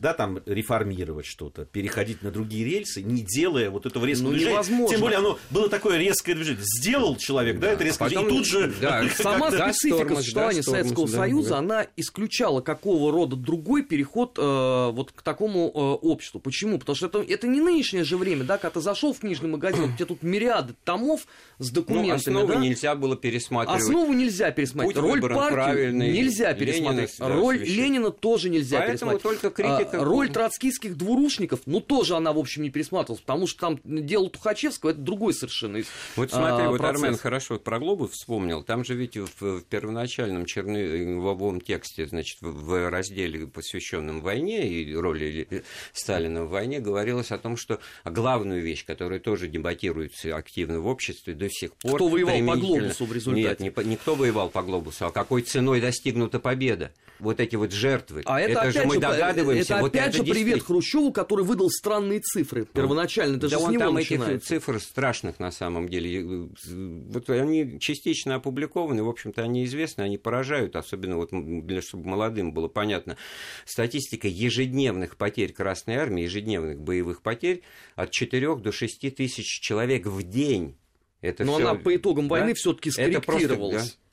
да, 0.00 0.14
там 0.14 0.40
реформировать 0.46 1.26
что-то, 1.26 1.64
переходить 1.64 2.22
на 2.22 2.30
другие 2.30 2.64
рельсы, 2.64 3.02
не 3.02 3.22
делая 3.22 3.70
вот 3.70 3.86
этого 3.86 4.04
резкого 4.04 4.28
ну, 4.28 4.32
движения. 4.32 4.52
Невозможно. 4.52 4.88
Тем 4.88 5.00
более 5.00 5.18
оно 5.18 5.38
было 5.50 5.68
такое 5.68 5.98
резкое 5.98 6.34
движение. 6.34 6.62
Сделал 6.64 7.16
человек, 7.16 7.58
да, 7.58 7.68
да 7.68 7.72
это 7.74 7.84
резкое 7.84 8.04
потом, 8.10 8.28
движение, 8.28 8.34
и 8.34 8.38
тут 8.38 8.46
же... 8.46 8.80
Да, 8.80 9.08
сама 9.16 9.50
специфика 9.50 10.16
существования 10.16 10.62
да, 10.62 10.70
Советского 10.70 11.06
да, 11.06 11.16
Союза, 11.16 11.50
да. 11.50 11.58
она 11.58 11.86
исключала 11.96 12.60
какого 12.60 13.12
рода 13.12 13.36
другой 13.36 13.82
переход 13.82 14.38
э, 14.38 14.90
вот 14.92 15.12
к 15.12 15.22
такому 15.22 15.70
э, 15.74 15.78
обществу. 16.06 16.40
Почему? 16.40 16.78
Потому 16.78 16.96
что 16.96 17.06
это, 17.06 17.20
это 17.20 17.46
не 17.46 17.60
нынешнее 17.60 18.04
же 18.04 18.16
время, 18.16 18.44
да, 18.44 18.58
когда 18.58 18.74
ты 18.74 18.80
зашел 18.80 19.12
в 19.12 19.18
книжный 19.18 19.48
магазин, 19.48 19.84
у 19.84 19.96
тебя 19.96 20.06
тут 20.06 20.22
мириады 20.22 20.74
томов 20.84 21.26
с 21.58 21.68
ну, 21.68 21.74
документами. 21.74 22.08
Ну, 22.08 22.14
основу 22.14 22.48
да? 22.48 22.56
нельзя 22.56 22.94
было 22.94 23.16
пересматривать. 23.16 23.82
Основу 23.82 24.12
нельзя 24.12 24.50
пересматривать. 24.50 24.96
Путь 24.96 25.04
Роль 25.04 25.20
партии 25.20 25.90
нельзя 25.90 26.54
пересматривать. 26.54 27.18
Ленина, 27.18 27.34
Роль 27.34 27.58
да, 27.58 27.64
Ленина 27.64 28.10
тоже 28.10 28.50
нельзя 28.50 28.78
Поэтому 28.78 29.12
пересматривать. 29.12 29.40
только 29.40 29.50
критика... 29.50 29.89
А, 29.94 30.04
роль 30.04 30.28
Троцкого 30.28 30.50
троцкийских 30.50 30.96
двурушников, 30.96 31.60
ну, 31.66 31.80
тоже 31.80 32.16
она, 32.16 32.32
в 32.32 32.38
общем, 32.38 32.62
не 32.62 32.70
пересматривалась, 32.70 33.20
потому 33.20 33.46
что 33.46 33.60
там 33.60 33.80
дело 33.84 34.28
Тухачевского, 34.30 34.90
это 34.90 35.00
другой 35.00 35.34
совершенно 35.34 35.82
Вот 36.16 36.30
смотри, 36.30 36.66
а, 36.66 36.70
вот 36.70 36.80
Армен 36.80 37.16
хорошо 37.16 37.58
про 37.58 37.78
Глобус 37.78 38.12
вспомнил, 38.12 38.62
там 38.62 38.84
же 38.84 38.94
ведь 38.94 39.16
в, 39.16 39.28
в 39.40 39.62
первоначальном 39.62 40.44
черновом 40.44 41.60
тексте, 41.60 42.06
значит, 42.06 42.38
в 42.40 42.90
разделе, 42.90 43.46
посвященном 43.46 44.20
войне 44.20 44.68
и 44.68 44.94
роли 44.94 45.64
Сталина 45.92 46.44
в 46.44 46.50
войне, 46.50 46.80
говорилось 46.80 47.30
о 47.30 47.38
том, 47.38 47.56
что 47.56 47.80
главную 48.04 48.62
вещь, 48.62 48.84
которая 48.84 49.20
тоже 49.20 49.48
дебатируется 49.48 50.36
активно 50.36 50.80
в 50.80 50.86
обществе 50.86 51.34
до 51.34 51.48
сих 51.48 51.74
пор... 51.74 51.96
Кто 51.96 52.08
воевал 52.08 52.38
по 52.46 52.56
глобусу 52.60 53.04
в 53.06 53.12
результате? 53.12 53.64
Нет, 53.64 53.76
не, 53.76 53.84
не 53.84 53.96
кто 53.96 54.14
воевал 54.14 54.50
по 54.50 54.62
глобусу, 54.62 55.06
а 55.06 55.10
какой 55.10 55.42
ценой 55.42 55.80
достигнута 55.80 56.40
победа. 56.40 56.92
Вот 57.20 57.38
эти 57.38 57.54
вот 57.54 57.70
жертвы. 57.70 58.22
А 58.24 58.40
это, 58.40 58.60
это 58.60 58.70
же 58.72 58.86
мы 58.86 58.98
догадываемся. 58.98 59.74
Это 59.74 59.79
вот 59.80 59.94
опять 59.94 60.14
же 60.14 60.22
привет 60.22 60.62
Хрущеву, 60.62 61.12
который 61.12 61.44
выдал 61.44 61.70
странные 61.70 62.20
цифры 62.20 62.64
первоначально. 62.64 63.36
Это 63.36 63.48
да 63.48 63.48
же 63.48 63.56
он 63.58 63.70
с 63.70 63.72
него 63.72 63.84
там 63.84 63.94
начинается. 63.94 64.34
этих 64.34 64.46
цифр 64.46 64.80
страшных 64.80 65.38
на 65.38 65.50
самом 65.50 65.88
деле. 65.88 66.48
Вот 66.66 67.28
они 67.30 67.78
частично 67.80 68.36
опубликованы, 68.36 69.02
в 69.02 69.08
общем-то, 69.08 69.42
они 69.42 69.64
известны, 69.64 70.02
они 70.02 70.18
поражают, 70.18 70.76
особенно 70.76 71.16
вот 71.16 71.30
для 71.32 71.82
чтобы 71.82 72.08
молодым 72.08 72.52
было 72.52 72.68
понятно. 72.68 73.16
Статистика 73.64 74.28
ежедневных 74.28 75.16
потерь 75.16 75.52
Красной 75.52 75.96
Армии, 75.96 76.24
ежедневных 76.24 76.80
боевых 76.80 77.22
потерь 77.22 77.62
от 77.94 78.10
4 78.10 78.56
до 78.56 78.72
6 78.72 79.14
тысяч 79.14 79.60
человек 79.60 80.06
в 80.06 80.22
день. 80.22 80.76
Это 81.20 81.44
Но 81.44 81.56
всё... 81.56 81.68
она 81.68 81.78
по 81.78 81.94
итогам 81.94 82.28
войны 82.28 82.48
да? 82.48 82.54
все-таки 82.54 82.90
скорректировалась. 82.90 83.48
Это 83.48 83.56
просто, 83.56 83.96
да? 83.96 84.09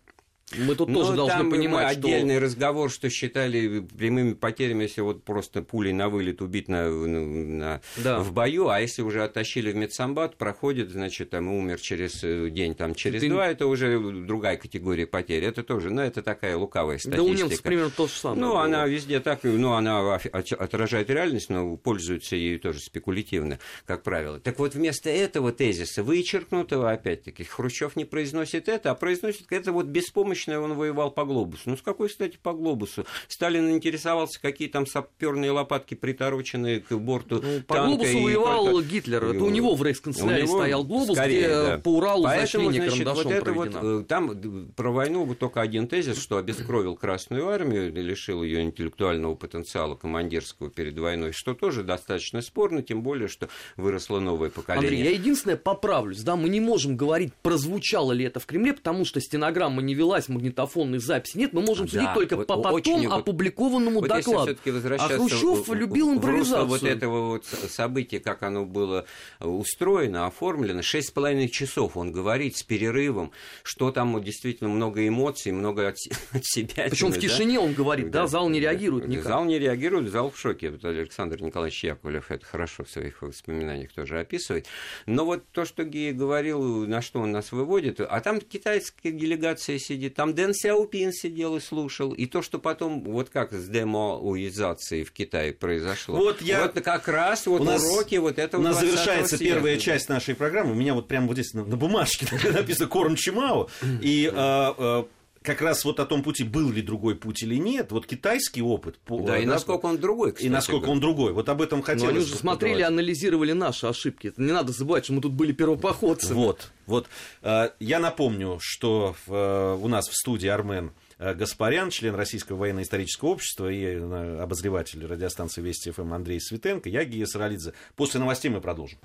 Мы 0.56 0.76
тут 0.76 0.94
тоже 0.94 1.12
ну, 1.12 1.28
должны 1.28 1.52
понимать, 1.52 1.92
что... 1.92 2.00
отдельный 2.00 2.40
разговор, 2.40 2.90
что 2.90 3.10
считали 3.10 3.80
прямыми 3.80 4.34
потерями, 4.34 4.84
если 4.84 5.02
вот 5.02 5.26
просто 5.26 5.62
пулей 5.62 5.92
на 5.92 6.08
вылет 6.08 6.42
убить 6.42 6.70
на, 6.70 6.90
на, 6.90 7.82
да. 7.98 8.20
в 8.20 8.32
бою, 8.32 8.70
а 8.70 8.80
если 8.80 9.02
уже 9.02 9.26
оттащили 9.26 9.74
в 9.74 9.76
медсамбат, 9.76 10.38
проходит, 10.38 10.92
значит, 10.92 11.32
там 11.32 11.50
умер 11.50 11.82
через 11.82 12.24
э, 12.24 12.50
день, 12.50 12.76
там 12.76 12.96
через 12.96 13.22
Ты... 13.22 13.30
два, 13.30 13.50
это 13.50 13.68
уже 13.68 14.00
другая 14.00 14.56
категория 14.56 15.06
потерь. 15.06 15.44
Это 15.44 15.64
тоже, 15.64 15.90
ну, 15.90 16.02
это 16.02 16.22
такая 16.22 16.56
лукавая 16.56 16.98
статистика. 16.98 17.18
Да 17.18 17.30
у 17.30 17.34
немцев 17.34 17.62
примерно 17.62 17.92
то 17.92 18.08
же 18.08 18.14
самое. 18.14 18.40
Ну, 18.40 18.50
было. 18.52 18.64
она 18.64 18.88
везде 18.88 19.20
так, 19.20 19.42
ну, 19.44 19.74
она 19.74 20.16
отражает 20.16 21.10
реальность, 21.10 21.50
но 21.50 21.76
пользуется 21.76 22.38
ею 22.38 22.62
тоже 22.62 22.80
спекулятивно, 22.80 23.60
как 23.86 24.04
правило. 24.04 24.40
Так 24.40 24.60
вот, 24.60 24.76
вместо 24.76 25.10
этого 25.10 25.52
тезиса, 25.52 26.04
вычеркнутого, 26.04 26.90
опять-таки, 26.90 27.44
Хрущев 27.44 27.98
не 27.98 28.06
произносит 28.06 28.70
это, 28.70 28.92
а 28.92 28.96
произносит 28.96 29.52
это 29.52 29.74
вот 29.74 29.88
беспомощно 29.88 30.37
научное 30.38 30.60
он 30.60 30.74
воевал 30.74 31.12
по 31.12 31.26
глобусу. 31.26 31.64
Ну, 31.66 31.78
с 31.78 31.82
какой, 31.82 32.10
кстати, 32.10 32.38
по 32.42 32.54
глобусу? 32.54 33.06
Сталин 33.28 33.70
интересовался, 33.72 34.40
какие 34.42 34.68
там 34.68 34.86
саперные 34.86 35.52
лопатки 35.52 35.96
приторочены 35.96 36.82
к 36.82 36.94
борту 36.94 37.42
ну, 37.42 37.62
По 37.62 37.86
глобусу 37.86 38.20
воевал 38.20 38.66
только... 38.66 38.88
Гитлер. 38.88 39.24
Это 39.24 39.44
у 39.44 39.50
него 39.50 39.76
в 39.76 39.84
рейхсканцелярии 39.84 40.44
него... 40.44 40.58
стоял 40.60 40.84
глобус, 40.84 41.18
Скорее, 41.18 41.40
где 41.40 41.48
да. 41.48 41.78
по 41.80 41.98
Уралу 41.98 42.24
Поэтому, 42.24 42.72
значит, 42.72 43.08
вот 43.08 43.26
это 43.26 43.54
вот, 43.54 43.70
э, 43.74 44.04
там 44.08 44.72
про 44.76 44.92
войну 44.92 45.36
только 45.36 45.62
один 45.62 45.88
тезис, 45.88 46.22
что 46.22 46.38
обескровил 46.38 46.96
Красную 46.96 47.48
Армию, 47.48 47.92
лишил 47.94 48.44
ее 48.44 48.64
интеллектуального 48.64 49.36
потенциала 49.36 49.96
командирского 49.96 50.70
перед 50.70 50.98
войной, 50.98 51.32
что 51.34 51.54
тоже 51.54 51.84
достаточно 51.84 52.42
спорно, 52.42 52.82
тем 52.82 53.02
более, 53.02 53.28
что 53.28 53.50
выросло 53.76 54.20
новое 54.20 54.50
поколение. 54.50 54.90
Андрей, 54.90 55.04
я 55.04 55.12
единственное 55.12 55.58
поправлюсь, 55.58 56.22
да, 56.22 56.36
мы 56.36 56.50
не 56.50 56.60
можем 56.60 56.96
говорить, 56.96 57.34
прозвучало 57.42 58.12
ли 58.12 58.26
это 58.26 58.40
в 58.40 58.46
Кремле, 58.46 58.74
потому 58.74 59.06
что 59.06 59.20
стенограмма 59.20 59.82
не 59.82 59.94
велась 59.94 60.27
сейчас 60.28 60.30
магнитофонной 60.30 61.00
записи 61.00 61.38
нет, 61.38 61.54
мы 61.54 61.62
можем 61.62 61.88
судить 61.88 62.06
да, 62.06 62.14
только 62.14 62.36
вот 62.36 62.48
по 62.48 62.62
потом 62.62 63.12
опубликованному 63.12 64.02
вот, 64.02 64.10
докладу. 64.10 64.56
А 65.00 65.10
Хрущев 65.10 65.70
любил 65.70 66.14
импровизацию. 66.14 66.66
вот 66.66 66.84
этого 66.84 67.28
вот 67.30 67.46
события, 67.46 68.20
как 68.20 68.44
оно 68.44 68.66
было 68.66 69.06
устроено, 69.40 70.28
оформлено, 70.28 70.82
шесть 70.82 71.10
с 71.10 71.12
половиной 71.12 71.50
часов 71.50 71.98
он 71.98 72.12
говорит 72.12 72.58
с 72.58 72.64
перерывом, 72.64 73.32
что 73.64 73.92
там 73.92 74.22
действительно 74.22 74.70
много 74.70 75.08
эмоций, 75.08 75.52
много 75.52 75.88
от, 75.88 75.96
от 76.34 76.46
себя. 76.46 76.88
Причем 76.90 77.12
в 77.12 77.20
тишине 77.20 77.56
да? 77.56 77.62
он 77.62 77.74
говорит, 77.74 78.12
да, 78.12 78.22
да, 78.22 78.28
зал 78.28 78.50
не 78.50 78.60
реагирует 78.60 79.08
никак. 79.08 79.26
Зал 79.26 79.46
не 79.46 79.60
реагирует, 79.60 80.12
зал 80.12 80.32
в 80.32 80.40
шоке. 80.40 80.72
Вот 80.72 80.84
Александр 80.86 81.42
Николаевич 81.42 81.84
Яковлев 81.84 82.32
это 82.32 82.46
хорошо 82.46 82.84
в 82.84 82.90
своих 82.90 83.22
воспоминаниях 83.22 83.94
тоже 83.94 84.20
описывает. 84.20 84.68
Но 85.06 85.26
вот 85.26 85.48
то, 85.52 85.66
что 85.66 85.84
Гея 85.84 86.14
говорил, 86.14 86.88
на 86.88 87.02
что 87.02 87.20
он 87.20 87.32
нас 87.32 87.52
выводит, 87.52 88.00
а 88.00 88.20
там 88.22 88.40
китайская 88.42 89.12
делегация 89.12 89.78
сидит, 89.80 90.17
там 90.18 90.34
Дэн 90.34 90.52
Сяопин 90.56 91.14
сидел 91.14 91.58
и 91.58 91.60
слушал. 91.60 92.12
И 92.12 92.26
то, 92.26 92.42
что 92.42 92.58
потом, 92.58 93.04
вот 93.04 93.30
как 93.30 93.54
с 93.54 93.68
демоуизацией 93.68 95.04
в 95.04 95.12
Китае 95.12 95.54
произошло. 95.54 96.18
Вот, 96.18 96.42
я... 96.42 96.64
вот 96.64 96.84
как 96.84 97.08
раз 97.08 97.46
вот 97.46 97.62
у 97.62 97.64
нас, 97.64 97.84
уроки 97.84 98.16
вот 98.16 98.40
этого 98.40 98.60
У 98.60 98.64
нас 98.64 98.80
завершается 98.80 99.38
света. 99.38 99.54
первая 99.54 99.78
часть 99.78 100.10
нашей 100.10 100.34
программы. 100.34 100.72
У 100.72 100.74
меня 100.74 100.96
вот 100.96 101.08
прямо 101.08 101.28
вот 101.28 101.36
здесь 101.36 101.54
на, 101.54 101.64
на 101.64 101.78
бумажке 101.78 102.26
написано 102.52 102.88
Корм 102.88 103.16
Чимао. 103.16 103.70
И 104.02 104.28
а, 104.34 104.74
а, 104.76 105.08
как 105.48 105.62
раз 105.62 105.86
вот 105.86 106.02
о 106.02 106.06
том 106.06 106.24
пути, 106.24 106.44
был 106.44 106.70
ли 106.72 106.82
другой 106.82 107.16
путь 107.16 107.42
или 107.42 107.56
нет, 107.56 107.94
вот 107.94 108.06
китайский 108.06 108.62
опыт. 108.62 109.00
Да, 109.08 109.18
да 109.18 109.40
и 109.40 109.46
насколько 109.46 109.86
он 109.86 109.98
другой, 109.98 110.34
кстати. 110.34 110.48
И 110.48 110.50
насколько 110.50 110.88
говоря. 110.88 110.92
он 110.92 111.00
другой. 111.00 111.32
Вот 111.32 111.48
об 111.48 111.62
этом 111.62 111.82
хотелось. 111.82 112.04
Но 112.04 112.10
они 112.10 112.20
уже 112.20 112.36
смотрели, 112.36 112.82
анализировали 112.82 113.54
наши 113.54 113.88
ошибки. 113.88 114.28
Это 114.28 114.42
не 114.42 114.52
надо 114.52 114.74
забывать, 114.74 115.06
что 115.06 115.14
мы 115.14 115.22
тут 115.22 115.32
были 115.32 115.54
первопоходцами. 115.54 116.36
Вот, 116.36 116.70
вот. 116.86 117.08
А, 117.42 117.72
я 117.80 118.00
напомню, 118.00 118.58
что 118.60 119.16
э, 119.26 119.78
у 119.82 119.88
нас 119.88 120.10
в 120.10 120.16
студии 120.16 120.50
Армен 120.50 120.92
э, 121.18 121.34
Гаспарян, 121.34 121.92
член 121.92 122.14
Российского 122.14 122.58
военно-исторического 122.58 123.30
общества 123.30 123.72
и 123.72 123.86
э, 123.86 124.40
обозреватель 124.42 125.06
радиостанции 125.06 125.62
Вести 125.62 125.92
ФМ 125.92 126.14
Андрей 126.14 126.42
Светенко, 126.42 126.90
я 126.90 127.06
Гия 127.06 127.26
Саралидзе. 127.26 127.72
После 127.96 128.20
новостей 128.20 128.52
мы 128.52 128.60
продолжим. 128.60 129.00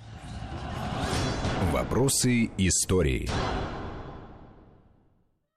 Вопросы 1.71 2.51
истории. 2.59 3.31